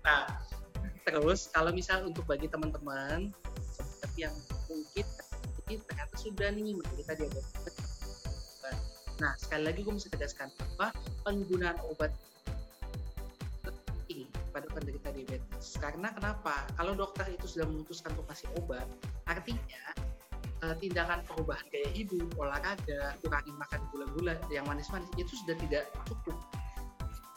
Nah, 0.00 0.24
terus 1.04 1.52
kalau 1.52 1.70
misal 1.70 2.08
untuk 2.08 2.24
bagi 2.24 2.48
teman-teman 2.48 3.30
yang 4.16 4.32
mungkin 4.68 5.06
ternyata 5.68 6.14
sudah 6.18 6.50
nih 6.50 6.74
menderita 6.74 7.14
diabetes 7.14 7.80
Nah, 9.20 9.36
sekali 9.36 9.68
lagi 9.68 9.84
gue 9.84 9.92
mesti 9.92 10.08
tegaskan 10.08 10.48
bahwa 10.80 10.96
penggunaan 11.28 11.76
obat 11.92 12.08
penting 13.60 14.24
pada 14.48 14.64
penderita 14.72 15.12
diabetes. 15.12 15.76
Karena 15.76 16.08
kenapa? 16.16 16.64
Kalau 16.80 16.96
dokter 16.96 17.28
itu 17.28 17.44
sudah 17.44 17.68
memutuskan 17.68 18.16
untuk 18.16 18.32
kasih 18.32 18.48
obat, 18.56 18.88
artinya 19.28 19.92
uh, 20.64 20.74
tindakan 20.78 21.20
perubahan 21.24 21.64
gaya 21.72 21.88
hidup, 21.92 22.28
olahraga, 22.36 23.16
kurangi 23.24 23.52
makan 23.56 23.80
gula-gula 23.92 24.34
yang 24.52 24.64
manis-manis 24.68 25.08
itu 25.16 25.32
sudah 25.44 25.56
tidak 25.60 25.90
cukup. 26.08 26.36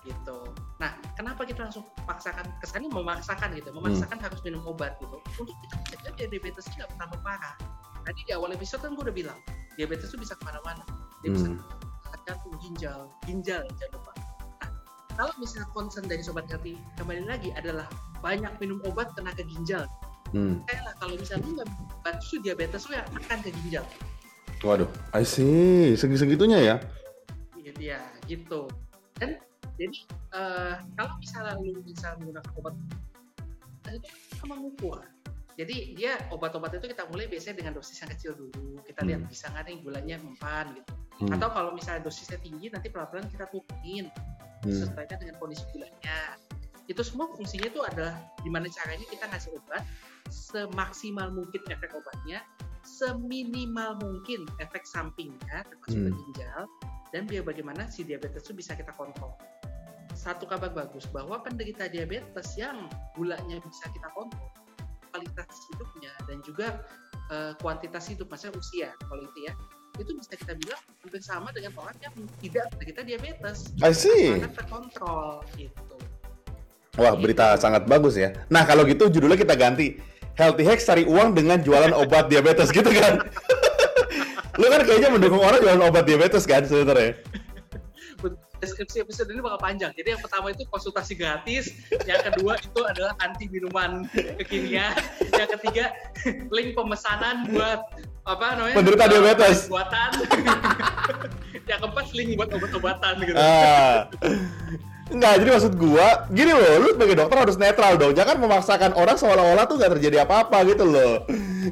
gitu. 0.03 0.51
Nah, 0.83 0.99
kenapa 1.15 1.47
kita 1.47 1.63
langsung 1.63 1.87
paksakan 2.03 2.43
kesannya 2.59 2.91
memaksakan 2.91 3.55
gitu, 3.55 3.71
memaksakan 3.71 4.19
hmm. 4.19 4.25
harus 4.27 4.39
minum 4.43 4.59
obat 4.67 4.99
gitu. 4.99 5.15
Untuk 5.39 5.55
kita 5.63 5.75
mencegah 5.79 6.27
diabetes 6.27 6.67
tidak 6.75 6.91
pertama 6.91 7.15
parah. 7.23 7.55
Tadi 8.03 8.19
di 8.27 8.35
awal 8.35 8.51
episode 8.51 8.83
kan 8.83 8.99
gue 8.99 9.03
udah 9.07 9.15
bilang, 9.15 9.39
diabetes 9.79 10.11
itu 10.11 10.19
bisa 10.19 10.35
ke 10.35 10.43
mana-mana. 10.43 10.83
Dia 11.23 11.31
hmm. 11.31 11.35
bisa 11.39 11.47
jantung, 12.27 12.55
ginjal, 12.59 13.07
ginjal 13.27 13.63
jangan 13.79 13.91
lupa. 13.99 14.11
Nah, 14.59 14.69
kalau 15.15 15.33
misalnya 15.39 15.67
concern 15.75 16.05
dari 16.07 16.23
sobat 16.23 16.47
healthy 16.51 16.79
kembali 16.99 17.23
lagi 17.27 17.51
adalah 17.55 17.87
banyak 18.23 18.51
minum 18.63 18.79
obat 18.87 19.11
kena 19.15 19.31
ke 19.35 19.43
ginjal. 19.47 19.87
Hmm. 20.33 20.65
Lah 20.65 20.93
kalau 20.97 21.15
misalnya 21.15 21.61
nggak 21.61 21.69
bantu 22.01 22.35
diabetes 22.41 22.89
lu 22.89 22.97
ya 22.97 23.05
akan 23.05 23.37
ke 23.45 23.49
ginjal. 23.63 23.85
Waduh, 24.65 24.89
I 25.13 25.23
see. 25.27 25.93
Segi-segitunya 25.93 26.59
ya? 26.59 26.75
Iya, 27.59 27.73
ya, 27.77 27.99
gitu. 28.25 28.71
Dan 29.19 29.37
jadi 29.77 29.97
uh, 30.33 30.75
kalau 30.97 31.13
misalnya 31.19 31.53
lu 31.59 31.81
bisa 31.85 32.15
menggunakan 32.17 32.51
obat 32.57 32.73
itu 33.93 34.09
sama 34.39 34.57
mengukur 34.57 35.03
jadi 35.53 35.93
dia 35.93 36.13
obat-obat 36.33 36.73
itu 36.81 36.89
kita 36.89 37.05
mulai 37.13 37.29
biasanya 37.29 37.61
dengan 37.61 37.73
dosis 37.77 38.01
yang 38.01 38.09
kecil 38.17 38.31
dulu 38.33 38.81
kita 38.85 39.05
lihat 39.05 39.21
hmm. 39.25 39.29
bisa 39.29 39.45
nggak 39.53 39.63
nih 39.69 39.77
gulanya 39.85 40.15
mempan 40.21 40.65
gitu 40.73 40.93
hmm. 41.25 41.33
atau 41.37 41.47
kalau 41.53 41.71
misalnya 41.77 42.01
dosisnya 42.01 42.39
tinggi 42.41 42.73
nanti 42.73 42.89
pelan-pelan 42.89 43.29
kita 43.29 43.45
turunin 43.53 44.09
hmm. 44.65 44.73
sesuaikan 44.73 45.17
dengan 45.21 45.35
kondisi 45.37 45.63
gulanya 45.69 46.17
itu 46.91 47.01
semua 47.01 47.31
fungsinya 47.31 47.67
itu 47.71 47.81
adalah 47.83 48.19
gimana 48.43 48.67
caranya 48.67 49.05
kita 49.07 49.25
ngasih 49.31 49.55
obat 49.55 49.83
semaksimal 50.31 51.31
mungkin 51.31 51.61
efek 51.71 51.95
obatnya 51.95 52.43
seminimal 52.83 53.95
mungkin 54.03 54.43
efek 54.59 54.83
sampingnya 54.83 55.63
termasuk 55.67 56.11
hmm. 56.11 56.15
ginjal 56.15 56.61
dan 57.15 57.23
biar 57.29 57.43
bagaimana 57.47 57.87
si 57.87 58.03
diabetes 58.03 58.43
itu 58.43 58.53
bisa 58.59 58.75
kita 58.75 58.91
kontrol 58.95 59.31
satu 60.13 60.45
kabar 60.45 60.71
bagus 60.71 61.09
bahwa 61.09 61.41
penderita 61.41 61.89
diabetes 61.89 62.55
yang 62.55 62.87
gulanya 63.17 63.59
bisa 63.59 63.89
kita 63.91 64.07
kontrol, 64.13 64.49
kualitas 65.11 65.49
hidupnya 65.73 66.13
dan 66.29 66.37
juga 66.45 66.85
uh, 67.33 67.53
kuantitas 67.59 68.07
hidup, 68.07 68.29
maksudnya 68.29 68.55
usia 68.57 68.89
kalau 69.09 69.25
itu 69.25 69.39
ya, 69.49 69.53
itu 69.99 70.11
bisa 70.17 70.33
kita 70.37 70.53
bilang 70.57 70.81
hampir 71.03 71.21
sama 71.21 71.49
dengan 71.53 71.73
orang 71.77 71.97
yang 72.01 72.13
tidak 72.41 72.65
menderita 72.73 73.01
diabetes. 73.05 73.57
I 73.81 73.93
see. 73.93 74.37
Sangat 74.37 74.53
terkontrol 74.57 75.43
gitu. 75.57 75.97
Wah, 76.93 77.13
berita 77.17 77.57
sangat 77.57 77.89
bagus 77.89 78.13
ya. 78.13 78.37
Nah, 78.53 78.63
kalau 78.69 78.85
gitu 78.85 79.09
judulnya 79.09 79.39
kita 79.39 79.57
ganti 79.57 79.97
Healthy 80.37 80.63
Hacks 80.65 80.85
cari 80.85 81.05
uang 81.05 81.33
dengan 81.33 81.61
jualan 81.61 81.93
obat 81.93 82.29
diabetes 82.29 82.69
gitu 82.69 82.89
kan. 82.93 83.21
Lu 84.61 84.69
kan 84.69 84.85
kayaknya 84.85 85.09
mendukung 85.09 85.41
orang 85.41 85.61
jualan 85.61 85.81
obat 85.89 86.05
diabetes 86.05 86.45
kan 86.45 86.61
sebenarnya 86.61 87.17
deskripsi 88.63 89.03
episode 89.03 89.27
ini 89.27 89.43
bakal 89.43 89.59
panjang. 89.59 89.91
Jadi 89.91 90.15
yang 90.15 90.21
pertama 90.23 90.55
itu 90.55 90.63
konsultasi 90.71 91.19
gratis, 91.19 91.75
yang 92.07 92.23
kedua 92.31 92.55
itu 92.55 92.81
adalah 92.87 93.11
anti 93.19 93.51
minuman 93.51 94.07
kekinian, 94.39 94.95
yang 95.35 95.49
ketiga 95.59 95.91
link 96.47 96.71
pemesanan 96.71 97.51
buat 97.51 97.83
apa 98.23 98.45
namanya? 98.55 98.75
Penderita 98.79 99.05
diabetes. 99.11 99.67
Buatan. 99.67 100.09
yang 101.69 101.79
keempat 101.83 102.07
link 102.15 102.29
buat 102.39 102.49
obat-obatan 102.55 103.13
gitu. 103.27 103.35
Ah. 103.35 104.07
Enggak, 105.13 105.45
jadi 105.45 105.49
maksud 105.53 105.73
gua, 105.77 106.25
gini 106.33 106.51
loh, 106.57 106.73
lu 106.81 106.89
sebagai 106.97 107.15
dokter 107.21 107.37
harus 107.37 107.57
netral 107.61 108.01
dong. 108.01 108.17
Jangan 108.17 108.41
memaksakan 108.41 108.91
orang 108.97 109.13
seolah-olah 109.13 109.69
tuh 109.69 109.77
gak 109.77 109.93
terjadi 109.93 110.25
apa-apa 110.25 110.65
gitu 110.65 110.89
loh. 110.89 111.21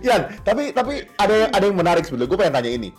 Yan, 0.06 0.38
tapi 0.46 0.70
tapi 0.72 1.10
ada 1.18 1.50
ada 1.50 1.64
yang 1.66 1.74
menarik 1.74 2.06
sebetulnya. 2.06 2.30
Gue 2.30 2.38
pengen 2.38 2.56
tanya 2.62 2.72
ini. 2.72 2.90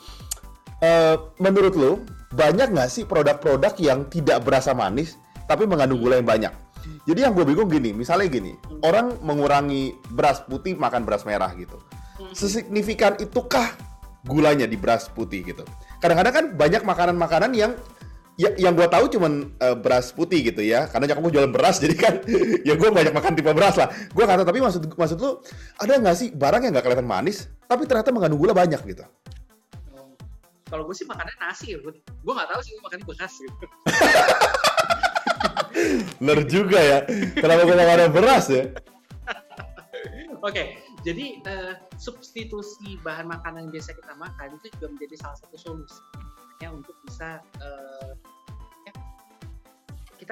Uh, 0.83 1.31
menurut 1.39 1.79
lu, 1.79 2.03
banyak 2.35 2.75
nggak 2.75 2.91
sih 2.91 3.07
produk-produk 3.07 3.71
yang 3.79 4.03
tidak 4.11 4.43
berasa 4.43 4.75
manis 4.75 5.15
tapi 5.47 5.63
mengandung 5.63 6.03
gula 6.03 6.19
yang 6.19 6.27
banyak? 6.27 6.53
Jadi 7.07 7.23
yang 7.23 7.35
gue 7.39 7.47
bingung 7.47 7.71
gini, 7.71 7.95
misalnya 7.95 8.27
gini, 8.27 8.59
orang 8.83 9.15
mengurangi 9.23 9.95
beras 10.11 10.43
putih 10.43 10.75
makan 10.75 11.07
beras 11.07 11.23
merah 11.23 11.55
gitu. 11.55 11.79
Hmm. 12.19 12.35
Sesignifikan 12.35 13.15
itukah 13.23 13.79
gulanya 14.27 14.67
di 14.67 14.75
beras 14.75 15.07
putih 15.07 15.47
gitu? 15.47 15.63
Kadang-kadang 16.03 16.35
kan 16.35 16.45
banyak 16.59 16.83
makanan-makanan 16.83 17.55
yang 17.55 17.79
ya, 18.43 18.51
yang 18.59 18.75
gue 18.75 18.89
tahu 18.91 19.07
cuman 19.07 19.55
uh, 19.63 19.79
beras 19.79 20.11
putih 20.11 20.43
gitu 20.43 20.59
ya. 20.67 20.91
Karena 20.91 21.07
kamu 21.15 21.31
jualan 21.31 21.53
beras 21.55 21.79
jadi 21.83 21.95
kan 21.95 22.15
ya 22.67 22.75
gue 22.75 22.89
banyak 22.91 23.15
makan 23.15 23.33
tipe 23.39 23.53
beras 23.55 23.79
lah. 23.79 23.89
Gue 24.11 24.27
kata 24.27 24.43
tapi 24.43 24.59
maksud 24.59 24.91
maksud 24.99 25.17
lu 25.23 25.39
ada 25.79 25.93
nggak 26.03 26.17
sih 26.19 26.29
barang 26.35 26.67
yang 26.67 26.73
nggak 26.75 26.85
kelihatan 26.85 27.07
manis 27.07 27.47
tapi 27.71 27.87
ternyata 27.87 28.11
mengandung 28.11 28.43
gula 28.43 28.53
banyak 28.53 28.83
gitu? 28.83 29.07
Kalau 30.67 30.89
gue 30.89 30.97
sih 30.97 31.07
makannya 31.07 31.37
nasi 31.39 31.77
ya 31.77 31.79
gue 31.79 31.93
gue 32.03 32.33
nggak 32.33 32.49
tahu 32.51 32.61
sih 32.67 32.71
gue 32.75 32.83
makannya 32.83 33.07
beras 33.07 33.33
gitu. 33.39 33.55
Bener 36.21 36.41
juga 36.51 36.79
ya. 36.81 36.99
Kenapa 37.39 37.61
gue 37.65 37.77
makannya 37.77 38.09
beras 38.11 38.47
ya? 38.51 38.65
Oke 40.43 40.59
okay, 40.59 40.67
jadi 41.07 41.39
uh, 41.47 41.75
substitusi 42.03 42.99
bahan 43.07 43.31
makanan 43.31 43.71
yang 43.71 43.79
biasa 43.79 43.95
kita 43.95 44.15
makan 44.19 44.59
itu 44.59 44.67
juga 44.75 44.87
menjadi 44.91 45.15
salah 45.23 45.39
satu 45.39 45.55
solusi 45.55 46.03
ya 46.63 46.71
untuk 46.71 46.95
bisa 47.03 47.43
uh, 47.59 48.15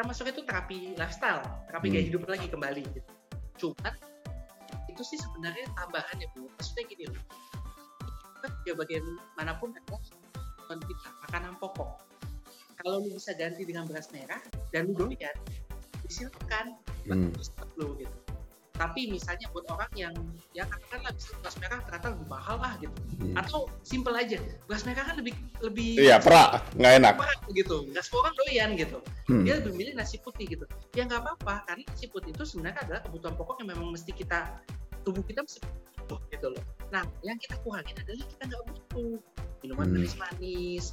kita 0.00 0.16
masuk 0.16 0.32
itu 0.32 0.40
terapi 0.48 0.96
lifestyle 0.96 1.44
terapi 1.68 1.92
hmm. 1.92 1.94
gaya 2.00 2.04
hidup 2.08 2.22
lagi 2.24 2.48
kembali 2.48 2.88
gitu. 2.88 3.10
Cuma 3.60 3.92
itu 4.88 5.02
sih 5.04 5.20
sebenarnya 5.20 5.68
tambahan 5.76 6.16
ya 6.16 6.24
bu. 6.32 6.48
Maksudnya 6.56 6.88
gini 6.88 7.04
loh. 7.12 7.20
Ya 8.64 8.72
bagaimanapun 8.72 9.76
adalah 9.76 10.00
kebutuhan 10.00 10.80
kita 10.88 11.08
makanan 11.28 11.52
pokok. 11.60 12.00
Kalau 12.80 13.04
lu 13.04 13.12
bisa 13.12 13.36
ganti 13.36 13.60
dengan 13.68 13.84
beras 13.84 14.08
merah 14.08 14.40
dan 14.72 14.88
lu 14.88 14.96
doyan 14.96 15.36
disilakan 16.08 16.80
hmm. 17.04 17.36
lu 17.76 17.92
gitu 18.00 18.29
tapi 18.80 19.12
misalnya 19.12 19.44
buat 19.52 19.68
orang 19.68 19.92
yang 19.92 20.14
ya 20.56 20.64
katakanlah 20.64 21.12
bisa 21.12 21.36
beras 21.44 21.56
merah 21.60 21.78
ternyata 21.84 22.06
lebih 22.16 22.28
mahal 22.32 22.56
lah 22.56 22.72
gitu 22.80 22.96
hmm. 23.20 23.36
atau 23.36 23.68
simple 23.84 24.16
aja 24.16 24.40
beras 24.64 24.88
merah 24.88 25.04
kan 25.04 25.20
lebih 25.20 25.36
lebih 25.60 26.00
iya 26.00 26.16
perak 26.16 26.64
nggak 26.80 26.92
enak 27.04 27.14
perak 27.20 27.40
gitu 27.52 27.84
nggak 27.92 28.00
semua 28.00 28.20
orang 28.24 28.34
doyan 28.40 28.70
gitu 28.80 28.98
hmm. 29.28 29.44
dia 29.44 29.54
lebih 29.60 29.72
milih 29.76 29.92
nasi 30.00 30.16
putih 30.24 30.48
gitu 30.48 30.64
ya 30.96 31.04
nggak 31.04 31.20
apa-apa 31.20 31.68
karena 31.68 31.84
nasi 31.92 32.08
putih 32.08 32.32
itu 32.32 32.44
sebenarnya 32.48 32.80
adalah 32.88 33.00
kebutuhan 33.04 33.34
pokok 33.36 33.56
yang 33.60 33.68
memang 33.76 33.88
mesti 33.92 34.16
kita 34.16 34.48
tubuh 35.04 35.20
kita 35.28 35.44
mesti 35.44 35.60
butuh 36.00 36.20
gitu 36.32 36.46
loh 36.56 36.64
nah 36.88 37.04
yang 37.20 37.36
kita 37.36 37.60
kurangin 37.60 37.92
adalah 38.00 38.24
kita 38.24 38.42
nggak 38.48 38.64
butuh 38.64 39.12
minuman 39.60 39.86
hmm. 39.92 39.94
manis-manis, 40.00 40.84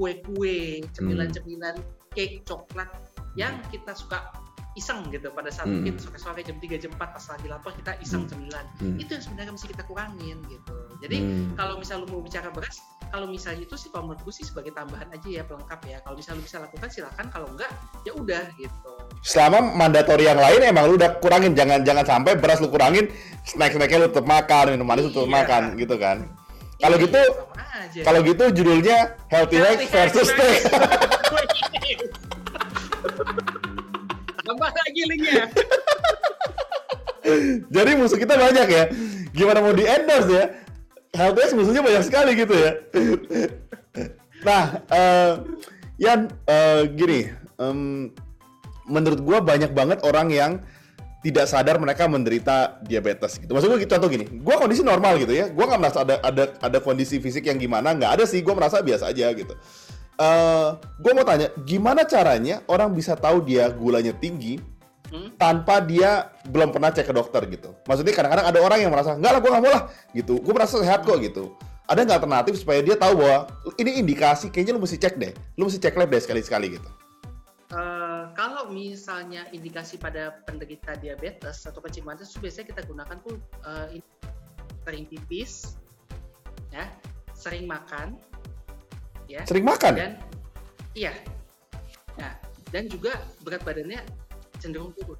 kue-kue, 0.00 0.80
cemilan-cemilan, 0.96 1.76
cake, 2.16 2.40
coklat 2.48 2.88
yang 3.36 3.52
kita 3.68 3.92
suka 3.92 4.32
iseng 4.74 5.06
gitu 5.14 5.30
pada 5.30 5.54
saat 5.54 5.70
hmm. 5.70 5.86
mungkin 5.86 5.94
sore-sore 6.02 6.42
jam 6.42 6.58
3 6.58 6.82
jam 6.82 6.90
4 6.94 6.98
pas 6.98 7.24
lagi 7.30 7.46
lapar 7.46 7.72
kita 7.78 7.94
iseng 8.02 8.26
hmm. 8.26 8.30
cemilan 8.30 8.66
hmm. 8.82 8.98
itu 8.98 9.10
yang 9.14 9.22
sebenarnya 9.22 9.52
mesti 9.54 9.70
kita 9.70 9.86
kurangin 9.86 10.38
gitu 10.50 10.74
jadi 10.98 11.22
hmm. 11.22 11.54
kalau 11.54 11.78
misal 11.78 12.02
lu 12.02 12.10
mau 12.10 12.18
bicara 12.18 12.50
beras 12.50 12.82
kalau 13.14 13.30
misalnya 13.30 13.62
itu 13.62 13.78
sih 13.78 13.94
kalau 13.94 14.10
menurutku 14.10 14.34
sih 14.34 14.42
sebagai 14.42 14.74
tambahan 14.74 15.06
aja 15.14 15.28
ya 15.30 15.46
pelengkap 15.46 15.78
ya 15.86 16.02
kalau 16.02 16.18
misalnya 16.18 16.42
lu 16.42 16.44
bisa 16.50 16.58
lakukan 16.58 16.90
silakan 16.90 17.26
kalau 17.30 17.46
enggak 17.54 17.70
ya 18.02 18.12
udah 18.18 18.44
gitu 18.58 18.92
selama 19.22 19.58
mandatori 19.78 20.26
yang 20.26 20.42
lain 20.42 20.60
emang 20.66 20.90
lu 20.90 20.98
udah 20.98 21.22
kurangin 21.22 21.54
jangan 21.54 21.86
jangan 21.86 22.02
sampai 22.02 22.34
beras 22.34 22.58
lu 22.58 22.66
kurangin 22.66 23.06
snack 23.46 23.78
snacknya 23.78 24.02
lu 24.02 24.06
tetap 24.10 24.26
makan 24.26 24.74
minum 24.74 24.86
manis 24.86 25.06
lu 25.06 25.14
tetap 25.14 25.30
iya. 25.30 25.38
makan 25.38 25.62
gitu 25.78 25.94
kan 25.94 26.26
kalau 26.82 27.00
gitu, 27.00 27.16
kalau 28.04 28.20
gitu 28.20 28.44
judulnya 28.50 29.16
Healthy, 29.32 29.56
Healthy 29.56 29.86
Hacks 29.88 30.12
versus 30.12 30.28
Steak. 30.28 30.68
Tambah 34.44 34.70
lagi 34.70 35.02
linknya. 35.08 35.44
Jadi 37.74 37.90
musuh 37.96 38.20
kita 38.20 38.36
banyak 38.36 38.68
ya. 38.68 38.84
Gimana 39.32 39.64
mau 39.64 39.72
di 39.72 39.88
endorse 39.88 40.30
ya? 40.30 40.44
Hacks 41.14 41.56
musuhnya 41.56 41.80
banyak 41.80 42.04
sekali 42.04 42.36
gitu 42.36 42.52
ya. 42.52 42.70
nah, 44.46 44.64
uh, 44.92 45.32
Yan, 46.02 46.26
uh, 46.50 46.90
gini, 46.90 47.30
um, 47.54 48.10
menurut 48.82 49.22
gua 49.22 49.38
banyak 49.38 49.70
banget 49.70 50.02
orang 50.02 50.28
yang 50.34 50.52
tidak 51.22 51.48
sadar 51.48 51.80
mereka 51.80 52.04
menderita 52.04 52.82
diabetes 52.84 53.40
gitu. 53.40 53.48
Maksud 53.54 53.72
gue 53.72 53.86
gitu, 53.86 53.96
contoh 53.96 54.12
gini, 54.12 54.28
gue 54.28 54.54
kondisi 54.60 54.84
normal 54.84 55.16
gitu 55.16 55.32
ya, 55.32 55.48
gue 55.48 55.64
nggak 55.64 55.80
merasa 55.80 56.04
ada 56.04 56.20
ada 56.20 56.52
ada 56.60 56.78
kondisi 56.84 57.16
fisik 57.16 57.48
yang 57.48 57.56
gimana, 57.56 57.96
nggak 57.96 58.20
ada 58.20 58.24
sih, 58.28 58.44
gue 58.44 58.52
merasa 58.52 58.84
biasa 58.84 59.08
aja 59.08 59.32
gitu. 59.32 59.56
Uh, 60.14 60.22
eh, 60.22 60.68
gue 61.02 61.10
mau 61.10 61.26
tanya, 61.26 61.50
gimana 61.66 62.06
caranya 62.06 62.62
orang 62.70 62.94
bisa 62.94 63.18
tahu 63.18 63.42
dia 63.42 63.66
gulanya 63.74 64.14
tinggi 64.14 64.62
hmm? 65.10 65.34
tanpa 65.34 65.82
dia 65.82 66.30
belum 66.46 66.70
pernah 66.70 66.94
cek 66.94 67.10
ke 67.10 67.14
dokter 67.14 67.42
gitu? 67.50 67.74
Maksudnya 67.82 68.14
kadang-kadang 68.14 68.46
ada 68.46 68.58
orang 68.62 68.78
yang 68.78 68.94
merasa, 68.94 69.18
nggak 69.18 69.32
lah 69.34 69.40
gue 69.42 69.50
nggak 69.50 69.64
mau 69.66 69.72
lah 69.74 69.84
gitu, 70.14 70.38
gue 70.38 70.52
merasa 70.54 70.78
sehat 70.78 71.02
kok 71.02 71.18
gitu. 71.18 71.58
Ada 71.90 72.06
nggak 72.06 72.18
alternatif 72.22 72.54
supaya 72.62 72.80
dia 72.80 72.94
tahu 72.94 73.20
bahwa 73.20 73.50
ini 73.74 74.00
indikasi, 74.00 74.54
kayaknya 74.54 74.78
lu 74.78 74.82
mesti 74.86 75.02
cek 75.02 75.18
deh, 75.18 75.32
lu 75.58 75.66
mesti 75.66 75.82
cek 75.82 75.98
lab 75.98 76.08
deh 76.08 76.22
sekali-sekali 76.22 76.78
gitu. 76.78 76.88
Uh, 77.74 78.30
kalau 78.38 78.70
misalnya 78.70 79.50
indikasi 79.50 79.98
pada 79.98 80.38
penderita 80.46 80.94
diabetes 80.94 81.66
atau 81.66 81.82
kencing 81.82 82.06
manis 82.06 82.30
itu 82.30 82.38
biasanya 82.38 82.66
kita 82.70 82.82
gunakan 82.86 83.16
tuh 83.26 83.34
uh, 83.66 83.90
sering 84.86 85.10
pipis, 85.10 85.74
ya, 86.70 86.86
sering 87.34 87.66
makan, 87.66 88.14
ya. 89.30 89.42
Sering 89.48 89.64
makan? 89.64 89.92
Dan 89.94 90.12
iya. 90.94 91.12
Nah, 92.18 92.32
dan 92.70 92.86
juga 92.90 93.18
berat 93.42 93.62
badannya 93.62 94.02
cenderung 94.62 94.94
turun. 94.96 95.18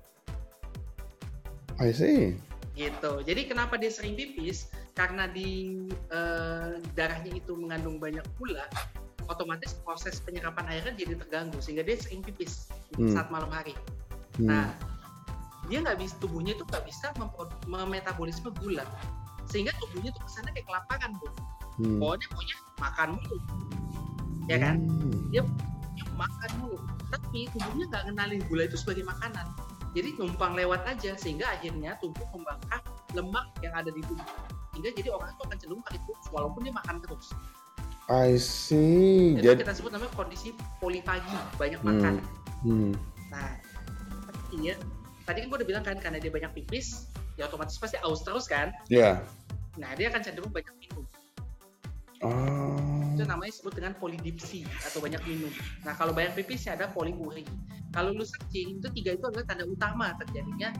I 1.82 1.90
see. 1.90 2.38
Gitu. 2.74 3.12
Jadi 3.26 3.42
kenapa 3.46 3.78
dia 3.78 3.90
sering 3.90 4.14
pipis? 4.18 4.70
Karena 4.94 5.26
di 5.26 5.82
uh, 6.14 6.78
darahnya 6.94 7.34
itu 7.34 7.58
mengandung 7.58 7.98
banyak 7.98 8.22
gula, 8.38 8.62
otomatis 9.26 9.74
proses 9.82 10.22
penyerapan 10.22 10.70
airnya 10.70 10.94
jadi 10.94 11.18
terganggu 11.18 11.58
sehingga 11.58 11.82
dia 11.82 11.98
sering 11.98 12.22
pipis 12.22 12.70
hmm. 12.94 13.10
saat 13.10 13.26
malam 13.34 13.50
hari. 13.50 13.74
Hmm. 14.38 14.46
Nah, 14.50 14.66
dia 15.66 15.82
nggak 15.82 15.98
bisa 15.98 16.14
tubuhnya 16.22 16.54
itu 16.54 16.62
nggak 16.68 16.84
bisa 16.86 17.10
memetabolisme 17.66 18.54
gula 18.60 18.84
sehingga 19.48 19.72
tubuhnya 19.80 20.10
tuh 20.12 20.22
ke 20.24 20.30
sana 20.30 20.48
kayak 20.52 20.66
kelaparan 20.68 21.10
bu. 21.18 21.28
Hmm. 21.74 21.98
Pokoknya 21.98 22.26
pokoknya 22.30 22.56
makan 22.78 23.08
mulu, 23.18 23.38
ya 24.50 24.56
kan? 24.60 24.76
Hmm. 24.84 25.30
Dia, 25.32 25.42
makan 26.14 26.50
mulu, 26.62 26.78
tapi 27.10 27.50
tubuhnya 27.50 27.84
nggak 27.90 28.04
kenalin 28.10 28.40
gula 28.46 28.62
itu 28.70 28.78
sebagai 28.78 29.02
makanan 29.02 29.46
jadi 29.94 30.10
numpang 30.18 30.58
lewat 30.58 30.82
aja 30.90 31.14
sehingga 31.14 31.46
akhirnya 31.54 31.94
tubuh 32.02 32.26
membakar 32.34 32.82
lemak 33.14 33.46
yang 33.62 33.72
ada 33.72 33.94
di 33.94 34.02
tubuh 34.02 34.26
sehingga 34.74 34.90
jadi 34.90 35.08
orang 35.14 35.30
itu 35.30 35.42
akan 35.46 35.56
cenderung 35.62 35.82
pakai 35.86 36.00
terus 36.02 36.26
walaupun 36.34 36.60
dia 36.66 36.74
makan 36.74 36.98
terus 36.98 37.30
I 38.04 38.36
see. 38.36 39.40
Jadi 39.40 39.64
kita 39.64 39.72
sebut 39.72 39.88
namanya 39.88 40.12
kondisi 40.12 40.52
polifagi, 40.76 41.32
banyak 41.56 41.80
hmm. 41.80 41.88
makan. 41.88 42.14
Hmm. 42.60 42.92
Nah, 43.32 43.56
iya. 44.52 44.76
Tadi 45.24 45.40
kan 45.40 45.46
gue 45.48 45.56
udah 45.64 45.68
bilang 45.72 45.84
kan 45.88 45.96
karena 45.96 46.20
dia 46.20 46.28
banyak 46.28 46.52
pipis, 46.52 47.08
ya 47.40 47.48
otomatis 47.48 47.80
pasti 47.80 47.96
aus 48.04 48.20
terus 48.20 48.44
kan? 48.44 48.76
Iya. 48.92 49.24
Yeah. 49.24 49.80
Nah, 49.80 49.96
dia 49.96 50.12
akan 50.12 50.20
cenderung 50.20 50.52
banyak 50.52 50.76
minum. 50.84 51.08
Oh. 52.28 52.73
Itu 53.14 53.22
namanya 53.30 53.50
disebut 53.54 53.72
dengan 53.78 53.92
polidipsi 53.96 54.66
atau 54.82 54.98
banyak 54.98 55.22
minum. 55.24 55.52
Nah, 55.86 55.94
kalau 55.94 56.10
banyak 56.10 56.34
pipisnya 56.34 56.74
ada 56.74 56.90
poliuri. 56.90 57.46
Kalau 57.94 58.10
lu 58.10 58.26
searching 58.26 58.82
itu 58.82 58.88
tiga 58.90 59.14
itu 59.14 59.24
adalah 59.30 59.46
tanda 59.46 59.64
utama 59.70 60.18
terjadinya 60.18 60.74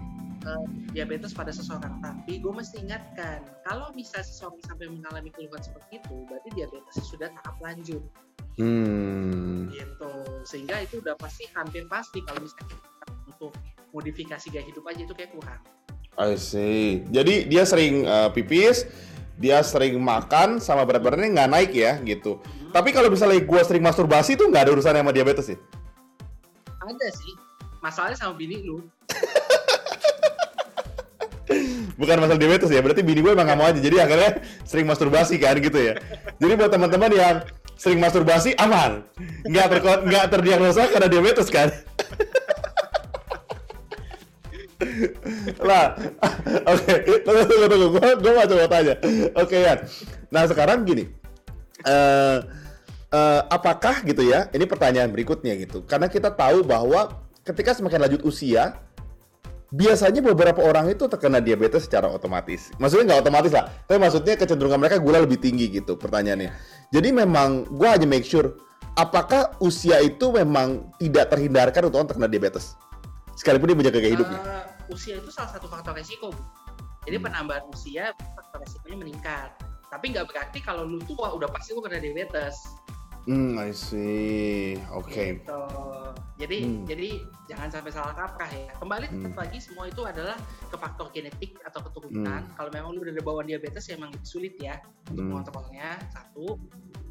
uh, 0.51 0.67
diabetes 0.91 1.31
pada 1.31 1.55
seseorang. 1.55 2.03
Tapi 2.03 2.43
gue 2.43 2.53
mesti 2.53 2.83
ingatkan, 2.83 3.47
kalau 3.63 3.95
bisa 3.95 4.19
seseorang 4.21 4.59
sampai 4.67 4.91
mengalami 4.91 5.31
keluhan 5.31 5.63
seperti 5.63 6.03
itu, 6.03 6.27
berarti 6.27 6.49
diabetes 6.59 6.95
sudah 7.07 7.31
tahap 7.39 7.57
lanjut. 7.63 8.03
Hmm. 8.59 9.71
Gitu. 9.71 10.15
Sehingga 10.47 10.83
itu 10.83 10.99
udah 11.03 11.15
pasti 11.19 11.47
hampir 11.55 11.87
pasti 11.87 12.19
kalau 12.27 12.43
misalnya 12.43 12.79
untuk 13.31 13.55
modifikasi 13.95 14.47
gaya 14.51 14.67
hidup 14.67 14.85
aja 14.91 15.07
itu 15.07 15.15
kayak 15.15 15.31
kurang. 15.35 15.63
I 16.15 16.39
see. 16.39 17.03
Jadi 17.11 17.51
dia 17.51 17.67
sering 17.67 18.07
uh, 18.07 18.31
pipis, 18.31 18.87
dia 19.35 19.63
sering 19.67 19.99
makan 19.99 20.63
sama 20.63 20.87
berat 20.87 21.03
badannya 21.03 21.35
nggak 21.35 21.51
naik 21.51 21.71
ya 21.75 21.99
gitu. 22.03 22.39
Hmm. 22.39 22.71
Tapi 22.71 22.95
kalau 22.95 23.11
misalnya 23.11 23.43
gue 23.43 23.61
sering 23.67 23.83
masturbasi 23.83 24.39
itu 24.39 24.47
nggak 24.47 24.69
ada 24.69 24.73
urusannya 24.75 25.03
sama 25.03 25.15
diabetes 25.15 25.49
ya? 25.55 25.59
ada 26.85 27.09
sih 27.17 27.35
masalahnya 27.81 28.17
sama 28.17 28.35
bini 28.37 28.61
lu 28.65 28.85
bukan 32.01 32.17
masalah 32.21 32.41
diabetes 32.41 32.69
ya 32.73 32.81
berarti 32.85 33.01
bini 33.05 33.21
gue 33.21 33.33
emang 33.33 33.49
gak 33.49 33.59
mau 33.61 33.69
aja 33.69 33.81
jadi 33.81 34.05
akhirnya 34.05 34.41
sering 34.65 34.87
masturbasi 34.89 35.41
kan 35.41 35.57
gitu 35.61 35.79
ya 35.79 35.95
jadi 36.41 36.53
buat 36.57 36.73
teman-teman 36.73 37.11
yang 37.13 37.37
sering 37.77 38.01
masturbasi 38.01 38.57
aman 38.61 39.05
nggak 39.49 39.67
nggak 40.09 40.25
terdiagnosa 40.31 40.89
karena 40.93 41.09
diabetes 41.09 41.49
kan 41.49 41.69
lah 45.69 45.97
oke 46.67 46.85
okay. 46.85 46.99
tunggu 47.23 47.43
tunggu 47.47 47.67
tunggu 47.71 47.89
gue 47.97 48.09
gue 48.21 48.33
mau 48.33 48.47
coba 48.47 48.67
tanya 48.69 48.95
oke 49.35 49.49
okay, 49.49 49.61
ya 49.65 49.75
nah 50.29 50.43
sekarang 50.49 50.85
gini 50.85 51.09
uh, 51.85 52.39
uh, 53.15 53.41
apakah 53.49 54.03
gitu 54.03 54.27
ya? 54.27 54.51
Ini 54.51 54.67
pertanyaan 54.67 55.09
berikutnya 55.15 55.55
gitu. 55.55 55.87
Karena 55.87 56.11
kita 56.11 56.35
tahu 56.35 56.67
bahwa 56.67 57.23
ketika 57.47 57.77
semakin 57.77 58.03
lanjut 58.03 58.27
usia, 58.27 58.75
biasanya 59.71 60.21
beberapa 60.23 60.63
orang 60.63 60.91
itu 60.91 61.07
terkena 61.07 61.39
diabetes 61.39 61.87
secara 61.87 62.11
otomatis. 62.11 62.75
Maksudnya 62.83 63.15
nggak 63.15 63.21
otomatis 63.27 63.53
lah, 63.55 63.71
tapi 63.87 63.99
maksudnya 64.03 64.35
kecenderungan 64.35 64.79
mereka 64.83 64.99
gula 64.99 65.23
lebih 65.23 65.39
tinggi 65.39 65.71
gitu 65.71 65.95
pertanyaannya. 65.95 66.51
Jadi 66.91 67.09
memang 67.15 67.67
gue 67.71 67.89
hanya 67.89 68.07
make 68.07 68.27
sure 68.27 68.59
apakah 68.99 69.55
usia 69.63 70.03
itu 70.03 70.31
memang 70.31 70.91
tidak 70.99 71.31
terhindarkan 71.31 71.91
untuk 71.91 71.99
orang 72.03 72.09
terkena 72.11 72.29
diabetes, 72.31 72.79
sekalipun 73.35 73.75
dia 73.75 73.79
menjaga 73.79 73.99
gaya 73.99 74.15
hidupnya. 74.15 74.41
Uh, 74.43 74.74
usia 74.91 75.21
itu 75.21 75.31
salah 75.33 75.51
satu 75.53 75.67
faktor 75.69 75.97
resiko, 75.97 76.33
Jadi 77.05 77.17
hmm. 77.21 77.27
penambahan 77.29 77.65
usia 77.73 78.13
faktor 78.17 78.65
resikonya 78.65 78.97
meningkat. 79.01 79.51
Tapi 79.93 80.11
nggak 80.11 80.27
berarti 80.27 80.59
kalau 80.65 80.89
lu 80.89 80.99
tua 81.05 81.37
udah 81.37 81.47
pasti 81.53 81.77
lu 81.77 81.85
kena 81.85 82.01
diabetes. 82.01 82.57
Hmm, 83.25 83.57
I 83.57 83.73
see. 83.73 84.77
Oke. 84.93 85.09
Okay. 85.09 85.29
Gitu. 85.41 85.63
Jadi 86.37 86.59
hmm. 86.61 86.85
jadi 86.85 87.09
jangan 87.49 87.69
sampai 87.73 87.91
salah 87.95 88.13
kaprah 88.13 88.51
ya. 88.53 88.69
Kembali 88.77 89.07
tetap 89.09 89.33
hmm. 89.33 89.41
lagi 89.41 89.59
semua 89.65 89.85
itu 89.89 90.03
adalah 90.05 90.37
ke 90.69 90.77
faktor 90.77 91.09
genetik 91.17 91.57
atau 91.65 91.81
keturunan. 91.89 92.45
Hmm. 92.45 92.53
Kalau 92.53 92.71
memang 92.75 92.93
lu 92.93 93.01
udah 93.01 93.17
ada 93.17 93.25
bawaan 93.25 93.49
diabetes 93.49 93.89
ya 93.89 93.97
emang 93.97 94.13
lebih 94.13 94.29
sulit 94.29 94.55
ya 94.61 94.77
untuk 95.09 95.25
hmm. 95.25 95.31
mengontrolnya. 95.33 95.97
Satu. 96.13 96.61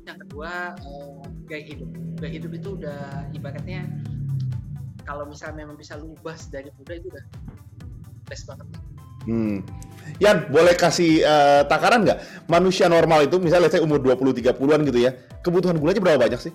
Yang 0.03 0.17
kedua 0.27 0.77
uh, 0.86 1.23
gaya 1.49 1.63
hidup. 1.65 1.89
Gaya 2.21 2.31
hidup 2.38 2.51
itu 2.62 2.69
udah 2.77 3.01
ibaratnya 3.33 3.81
kalau 5.04 5.28
misalnya 5.28 5.63
memang 5.63 5.76
bisa 5.76 5.96
lu 6.00 6.16
ubah 6.20 6.36
dari 6.50 6.72
muda 6.80 6.94
itu 6.96 7.08
udah 7.12 7.26
best 8.28 8.48
banget. 8.48 8.68
Hmm. 9.24 9.63
Yan, 10.20 10.52
boleh 10.52 10.76
kasih 10.76 11.24
uh, 11.24 11.62
takaran 11.68 12.04
nggak? 12.04 12.48
Manusia 12.52 12.92
normal 12.92 13.24
itu 13.24 13.39
misalnya 13.39 13.72
saya 13.72 13.84
umur 13.84 14.04
20-30an 14.04 14.80
gitu 14.92 15.00
ya, 15.00 15.16
kebutuhan 15.39 15.80
gulanya 15.80 16.04
berapa 16.04 16.20
banyak 16.20 16.42
sih? 16.44 16.54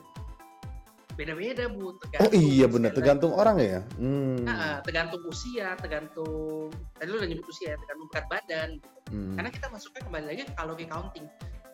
Beda-beda 1.19 1.67
Bu, 1.67 1.99
tergantung. 1.99 2.31
Oh 2.31 2.31
iya 2.31 2.67
benar, 2.71 2.91
tergantung 2.95 3.33
orang 3.35 3.57
ya. 3.59 3.81
Hmm. 3.99 4.47
Nah, 4.47 4.79
tergantung 4.87 5.19
usia, 5.27 5.75
tergantung 5.83 6.71
tadi 6.95 7.09
lu 7.11 7.19
udah 7.19 7.27
nyebut 7.27 7.49
usia, 7.51 7.75
ya, 7.75 7.77
tergantung 7.83 8.07
berat 8.15 8.27
badan. 8.31 8.71
Hmm. 9.11 9.35
Karena 9.35 9.51
kita 9.51 9.67
masuknya 9.75 10.03
kembali 10.07 10.25
lagi 10.31 10.43
ke 10.47 10.53
kalori 10.55 10.87
counting. 10.87 11.27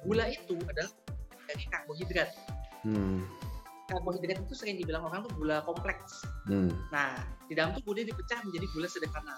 Gula 0.08 0.24
itu 0.32 0.56
adalah 0.56 0.90
dari 1.44 1.64
karbohidrat. 1.68 2.30
Hmm. 2.88 3.20
Karbohidrat 3.84 4.40
itu 4.40 4.54
sering 4.56 4.80
dibilang 4.80 5.04
orang 5.04 5.28
tuh 5.28 5.32
gula 5.36 5.60
kompleks. 5.68 6.24
Hmm. 6.48 6.72
Nah, 6.88 7.20
di 7.48 7.52
dalam 7.52 7.76
tubuh 7.76 7.92
dia 7.92 8.08
dipecah 8.08 8.40
menjadi 8.44 8.66
gula 8.72 8.88
sederhana 8.88 9.36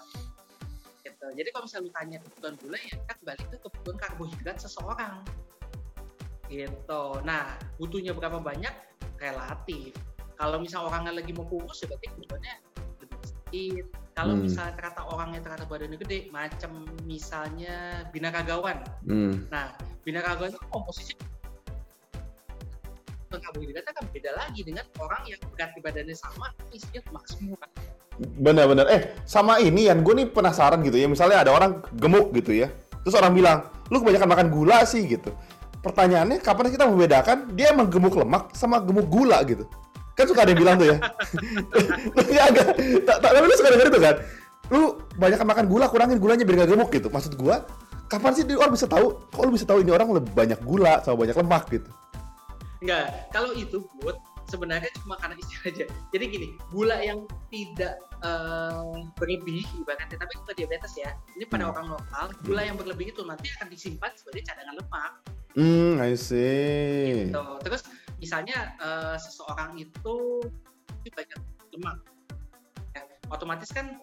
gitu. 1.17 1.27
Jadi 1.33 1.49
kalau 1.51 1.63
misalnya 1.65 1.85
lu 1.87 1.91
tanya 1.95 2.17
kebutuhan 2.21 2.55
gula 2.61 2.77
ya 2.77 2.93
kita 2.95 3.13
kembali 3.19 3.43
ke 3.49 3.57
kebutuhan 3.63 3.97
karbohidrat 3.97 4.57
seseorang. 4.61 5.15
Gitu. 6.47 7.03
Nah, 7.27 7.59
butuhnya 7.75 8.15
berapa 8.15 8.39
banyak 8.39 8.71
relatif. 9.19 9.91
Kalau 10.37 10.61
misalnya 10.61 10.93
orangnya 10.93 11.13
lagi 11.17 11.33
mau 11.33 11.49
kurus 11.49 11.81
ya 11.81 11.89
berarti 11.89 12.07
kebutuhannya 12.13 12.55
lebih 13.01 13.17
sedikit. 13.25 13.85
Kalau 14.13 14.33
hmm. 14.33 14.43
misalnya 14.49 14.73
ternyata 14.77 15.01
orangnya 15.09 15.39
ternyata 15.41 15.65
badannya 15.69 15.97
gede, 16.01 16.19
macam 16.29 16.71
misalnya 17.05 18.05
binaragawan. 18.13 18.77
Hmm. 19.05 19.45
Nah, 19.49 19.73
binaragawan 20.05 20.53
itu 20.53 20.61
komposisi 20.69 21.13
karbohidratnya 23.35 23.91
kan 23.91 24.05
beda 24.07 24.31
lagi 24.39 24.61
dengan 24.63 24.85
orang 25.03 25.21
yang 25.27 25.39
berat 25.51 25.71
di 25.75 25.81
badannya 25.83 26.15
sama, 26.15 26.47
isinya 26.71 27.01
lemak 27.11 27.25
semua. 27.27 27.63
Bener-bener. 28.17 28.85
Eh, 28.89 29.01
sama 29.27 29.59
ini 29.61 29.91
yang 29.91 30.01
gue 30.01 30.15
nih 30.23 30.27
penasaran 30.31 30.81
gitu 30.81 30.97
ya. 30.97 31.05
Misalnya 31.05 31.43
ada 31.45 31.51
orang 31.53 31.83
gemuk 31.99 32.33
gitu 32.33 32.55
ya. 32.55 32.71
Terus 33.03 33.13
orang 33.19 33.35
bilang, 33.35 33.57
lu 33.91 34.01
kebanyakan 34.01 34.29
makan 34.31 34.47
gula 34.49 34.77
sih 34.87 35.05
gitu. 35.05 35.29
Pertanyaannya, 35.83 36.41
kapan 36.41 36.73
kita 36.73 36.89
membedakan 36.89 37.37
dia 37.53 37.71
emang 37.71 37.87
gemuk 37.87 38.15
lemak 38.17 38.51
sama 38.57 38.81
gemuk 38.81 39.07
gula 39.07 39.43
gitu? 39.45 39.69
Kan 40.17 40.25
suka 40.25 40.43
ada 40.43 40.51
yang 40.51 40.61
bilang 40.65 40.75
tuh 40.81 40.87
ya. 40.89 40.97
Agak, 42.49 42.67
tapi 43.05 43.45
lu 43.45 43.55
suka 43.55 43.69
denger 43.69 43.87
itu 43.93 44.01
kan? 44.01 44.15
Lu 44.73 44.81
banyak 45.15 45.39
makan 45.45 45.65
gula, 45.69 45.85
kurangin 45.87 46.17
gulanya 46.17 46.43
biar 46.43 46.65
gak 46.65 46.73
gemuk 46.73 46.89
gitu. 46.89 47.07
Maksud 47.13 47.37
gue, 47.37 47.55
kapan 48.09 48.31
sih 48.33 48.43
orang 48.57 48.73
bisa 48.73 48.89
tahu? 48.89 49.21
Kok 49.29 49.43
lu 49.45 49.51
bisa 49.53 49.69
tahu 49.69 49.85
ini 49.85 49.93
orang 49.93 50.09
lebih 50.09 50.33
banyak 50.33 50.59
gula 50.65 51.05
sama 51.05 51.21
banyak 51.21 51.37
lemak 51.37 51.63
gitu? 51.69 51.89
Enggak, 52.83 53.33
kalau 53.33 53.51
itu 53.57 53.85
buat 53.99 54.21
sebenarnya 54.47 54.87
cuma 55.03 55.19
karena 55.19 55.35
istilah 55.37 55.63
aja. 55.67 55.85
Jadi 56.15 56.23
gini, 56.31 56.47
gula 56.71 56.97
yang 57.03 57.27
tidak 57.51 57.99
uh, 58.23 58.95
berlebih 59.19 59.67
ibaratnya, 59.83 60.17
tapi 60.17 60.33
itu 60.39 60.51
diabetes 60.63 60.93
ya. 60.95 61.11
Ini 61.35 61.45
pada 61.51 61.67
hmm. 61.67 61.71
orang 61.75 61.87
lokal, 61.97 62.25
gula 62.47 62.61
yang 62.63 62.77
berlebih 62.79 63.11
itu 63.11 63.21
nanti 63.27 63.51
akan 63.59 63.67
disimpan 63.67 64.11
sebagai 64.15 64.47
cadangan 64.47 64.75
lemak. 64.79 65.13
Hmm, 65.57 65.97
I 65.99 66.13
see. 66.15 67.27
Gitu. 67.27 67.45
Terus 67.65 67.81
misalnya 68.21 68.77
uh, 68.79 69.17
seseorang 69.19 69.77
itu 69.81 70.15
banyak 71.07 71.39
lemak, 71.71 71.97
ya, 72.91 73.01
otomatis 73.31 73.71
kan 73.71 73.95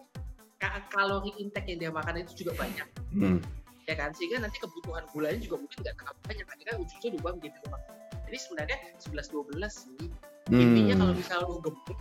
kalori 0.89 1.29
intake 1.37 1.69
yang 1.69 1.79
dia 1.79 1.91
makan 1.93 2.25
itu 2.25 2.45
juga 2.45 2.65
banyak. 2.65 2.87
Hmm. 3.13 3.39
Ya 3.85 3.93
kan, 3.93 4.09
sehingga 4.17 4.41
nanti 4.41 4.57
kebutuhan 4.57 5.05
gulanya 5.13 5.37
juga 5.37 5.61
mungkin 5.61 5.77
nggak 5.85 5.95
terlalu 6.01 6.19
banyak. 6.25 6.45
Akhirnya 6.49 6.75
ujungnya 6.81 7.09
diubah 7.13 7.31
menjadi 7.37 7.57
lemak. 7.69 7.81
Jadi 8.27 8.37
sebenarnya 8.41 8.77
11-12 9.01 9.55
sih 9.69 10.09
Hmm. 10.45 10.61
Intinya 10.61 10.93
kalau 11.01 11.13
misal 11.17 11.39
lu 11.49 11.57
gemuk, 11.57 11.97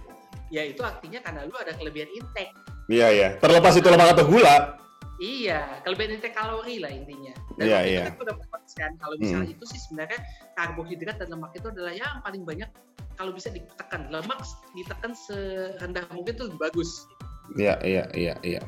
ya 0.52 0.68
itu 0.68 0.84
artinya 0.84 1.16
karena 1.24 1.48
lu 1.48 1.56
ada 1.56 1.72
kelebihan 1.80 2.12
intake. 2.12 2.52
Iya 2.92 3.08
iya. 3.08 3.28
Terlepas 3.40 3.72
itu 3.80 3.88
lemak 3.88 4.12
atau 4.12 4.28
gula. 4.28 4.76
Iya, 5.16 5.80
kelebihan 5.80 6.20
intake 6.20 6.36
kalori 6.36 6.76
lah 6.76 6.92
intinya. 6.92 7.32
Dan 7.56 7.64
iya 7.64 7.80
iya. 7.88 8.02
Kita 8.12 8.20
udah 8.20 8.36
kan 8.74 8.92
kalau 8.98 9.16
misalnya 9.16 9.48
hmm. 9.48 9.56
itu 9.56 9.64
sih 9.70 9.80
sebenarnya 9.80 10.20
karbohidrat 10.58 11.16
dan 11.16 11.28
lemak 11.32 11.56
itu 11.56 11.72
adalah 11.72 11.94
yang 11.94 12.20
paling 12.20 12.42
banyak 12.42 12.68
kalau 13.14 13.30
bisa 13.30 13.48
ditekan 13.54 14.10
lemak 14.10 14.42
ditekan 14.74 15.14
serendah 15.14 16.02
mungkin 16.10 16.34
tuh 16.34 16.50
bagus 16.58 17.06
iya 17.54 17.78
iya 17.86 18.04
iya 18.16 18.34
iya 18.42 18.60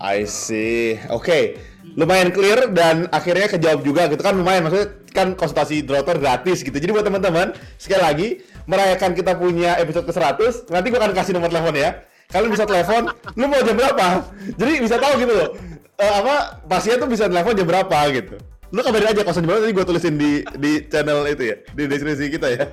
I 0.00 0.26
see. 0.26 0.98
Oke, 1.08 1.22
okay. 1.22 1.44
lumayan 1.94 2.34
clear 2.34 2.68
dan 2.74 3.06
akhirnya 3.14 3.46
kejawab 3.46 3.86
juga 3.86 4.10
gitu 4.10 4.20
kan 4.20 4.34
lumayan 4.34 4.66
maksudnya 4.66 4.90
kan 5.14 5.38
konsultasi 5.38 5.86
dokter 5.86 6.18
gratis 6.18 6.66
gitu. 6.66 6.74
Jadi 6.74 6.90
buat 6.90 7.06
teman-teman 7.06 7.54
sekali 7.78 8.02
lagi 8.02 8.28
merayakan 8.66 9.14
kita 9.14 9.38
punya 9.38 9.78
episode 9.78 10.08
ke-100, 10.10 10.72
nanti 10.74 10.86
gue 10.90 10.98
akan 10.98 11.14
kasih 11.14 11.32
nomor 11.38 11.48
telepon 11.48 11.78
ya. 11.78 12.02
Kalian 12.32 12.50
bisa 12.50 12.64
telepon, 12.66 13.12
lu 13.38 13.46
mau 13.46 13.62
jam 13.62 13.76
berapa? 13.78 14.06
Jadi 14.58 14.72
bisa 14.82 14.96
tahu 14.98 15.22
gitu 15.22 15.32
loh. 15.32 15.50
Uh, 15.94 16.14
apa 16.24 16.58
pasien 16.66 16.98
tuh 16.98 17.06
bisa 17.06 17.30
telepon 17.30 17.54
jam 17.54 17.68
berapa 17.68 17.98
gitu. 18.10 18.34
Lu 18.74 18.82
kabarin 18.82 19.14
aja 19.14 19.22
kosan 19.22 19.46
jam 19.46 19.54
berapa 19.54 19.70
gue 19.70 19.84
tulisin 19.86 20.18
di 20.18 20.42
di 20.58 20.82
channel 20.90 21.22
itu 21.30 21.54
ya, 21.54 21.56
di 21.70 21.82
deskripsi 21.86 22.26
kita 22.34 22.48
ya. 22.50 22.66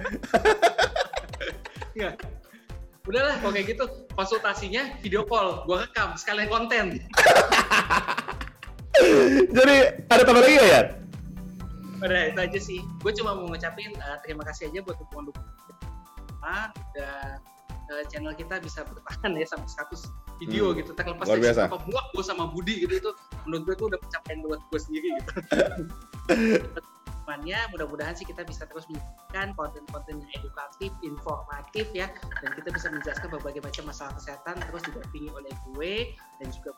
Udahlah 3.07 3.41
kalau 3.41 3.51
kayak 3.53 3.67
gitu 3.77 3.85
konsultasinya 4.13 4.97
video 5.01 5.25
call. 5.25 5.65
Gua 5.65 5.85
rekam 5.85 6.13
sekalian 6.17 6.49
konten. 6.49 6.85
Jadi 9.57 9.75
ada 10.11 10.21
tambah 10.21 10.45
lagi 10.45 10.61
ya 10.61 11.01
udah 12.01 12.21
itu 12.33 12.39
aja 12.41 12.59
sih. 12.59 12.79
Gue 13.01 13.13
cuma 13.13 13.37
mau 13.37 13.45
ngucapin 13.49 13.93
uh, 14.01 14.17
terima 14.25 14.41
kasih 14.45 14.73
aja 14.73 14.79
buat 14.81 14.97
dukungan 14.97 15.29
dukungan 15.29 16.69
dan 16.97 17.37
uh, 17.93 18.03
channel 18.09 18.33
kita 18.33 18.57
bisa 18.57 18.81
bertahan 18.81 19.37
ya 19.37 19.45
sampai 19.45 19.69
100 19.69 20.41
video 20.41 20.73
hmm. 20.73 20.77
gitu. 20.81 20.91
Terlepas 20.97 21.25
dari 21.29 21.45
apa 21.53 21.77
muak 21.85 22.05
gue 22.17 22.23
sama 22.25 22.49
Budi 22.49 22.85
gitu 22.85 22.93
itu 22.97 23.11
menurut 23.45 23.63
gue 23.69 23.75
tuh 23.77 23.85
udah 23.93 23.99
pencapaian 24.01 24.39
buat 24.45 24.61
gue 24.69 24.79
sendiri 24.81 25.07
gitu 25.21 25.31
temannya 27.31 27.63
mudah-mudahan 27.71 28.11
sih 28.11 28.27
kita 28.27 28.43
bisa 28.43 28.67
terus 28.67 28.83
menyajikan 28.91 29.55
konten-konten 29.55 30.19
yang 30.19 30.31
edukatif, 30.35 30.91
informatif 30.99 31.87
ya 31.95 32.11
dan 32.43 32.51
kita 32.59 32.75
bisa 32.75 32.91
menjelaskan 32.91 33.31
berbagai 33.31 33.63
macam 33.63 33.87
masalah 33.87 34.11
kesehatan 34.19 34.59
terus 34.59 34.83
didampingi 34.83 35.31
oleh 35.31 35.53
gue 35.71 36.11
dan 36.43 36.51
juga 36.51 36.75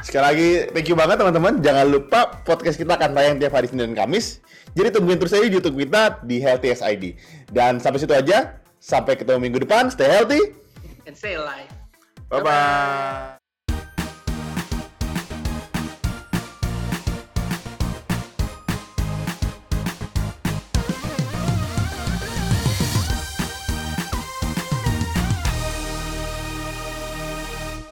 Sekali 0.00 0.24
lagi, 0.24 0.50
thank 0.76 0.88
you 0.88 0.96
banget 0.96 1.16
teman-teman. 1.16 1.64
Jangan 1.64 1.86
lupa 1.88 2.40
podcast 2.44 2.76
kita 2.76 2.96
akan 2.96 3.16
tayang 3.16 3.40
tiap 3.40 3.56
hari 3.56 3.72
Senin 3.72 3.92
dan 3.92 4.04
Kamis. 4.04 4.44
Jadi 4.76 4.92
tungguin 4.92 5.16
terus 5.16 5.32
aja 5.32 5.48
YouTube 5.48 5.80
kita 5.80 6.20
di 6.28 6.44
Healthy 6.44 6.76
SID. 6.76 7.04
Dan 7.48 7.80
sampai 7.80 8.04
situ 8.04 8.12
aja. 8.12 8.60
Sampai 8.84 9.16
ketemu 9.16 9.48
minggu 9.48 9.64
depan. 9.64 9.88
Stay 9.88 10.04
healthy. 10.04 10.60
And 11.08 11.16
stay 11.16 11.40
alive. 11.40 11.72
Bye-bye. 12.28 13.43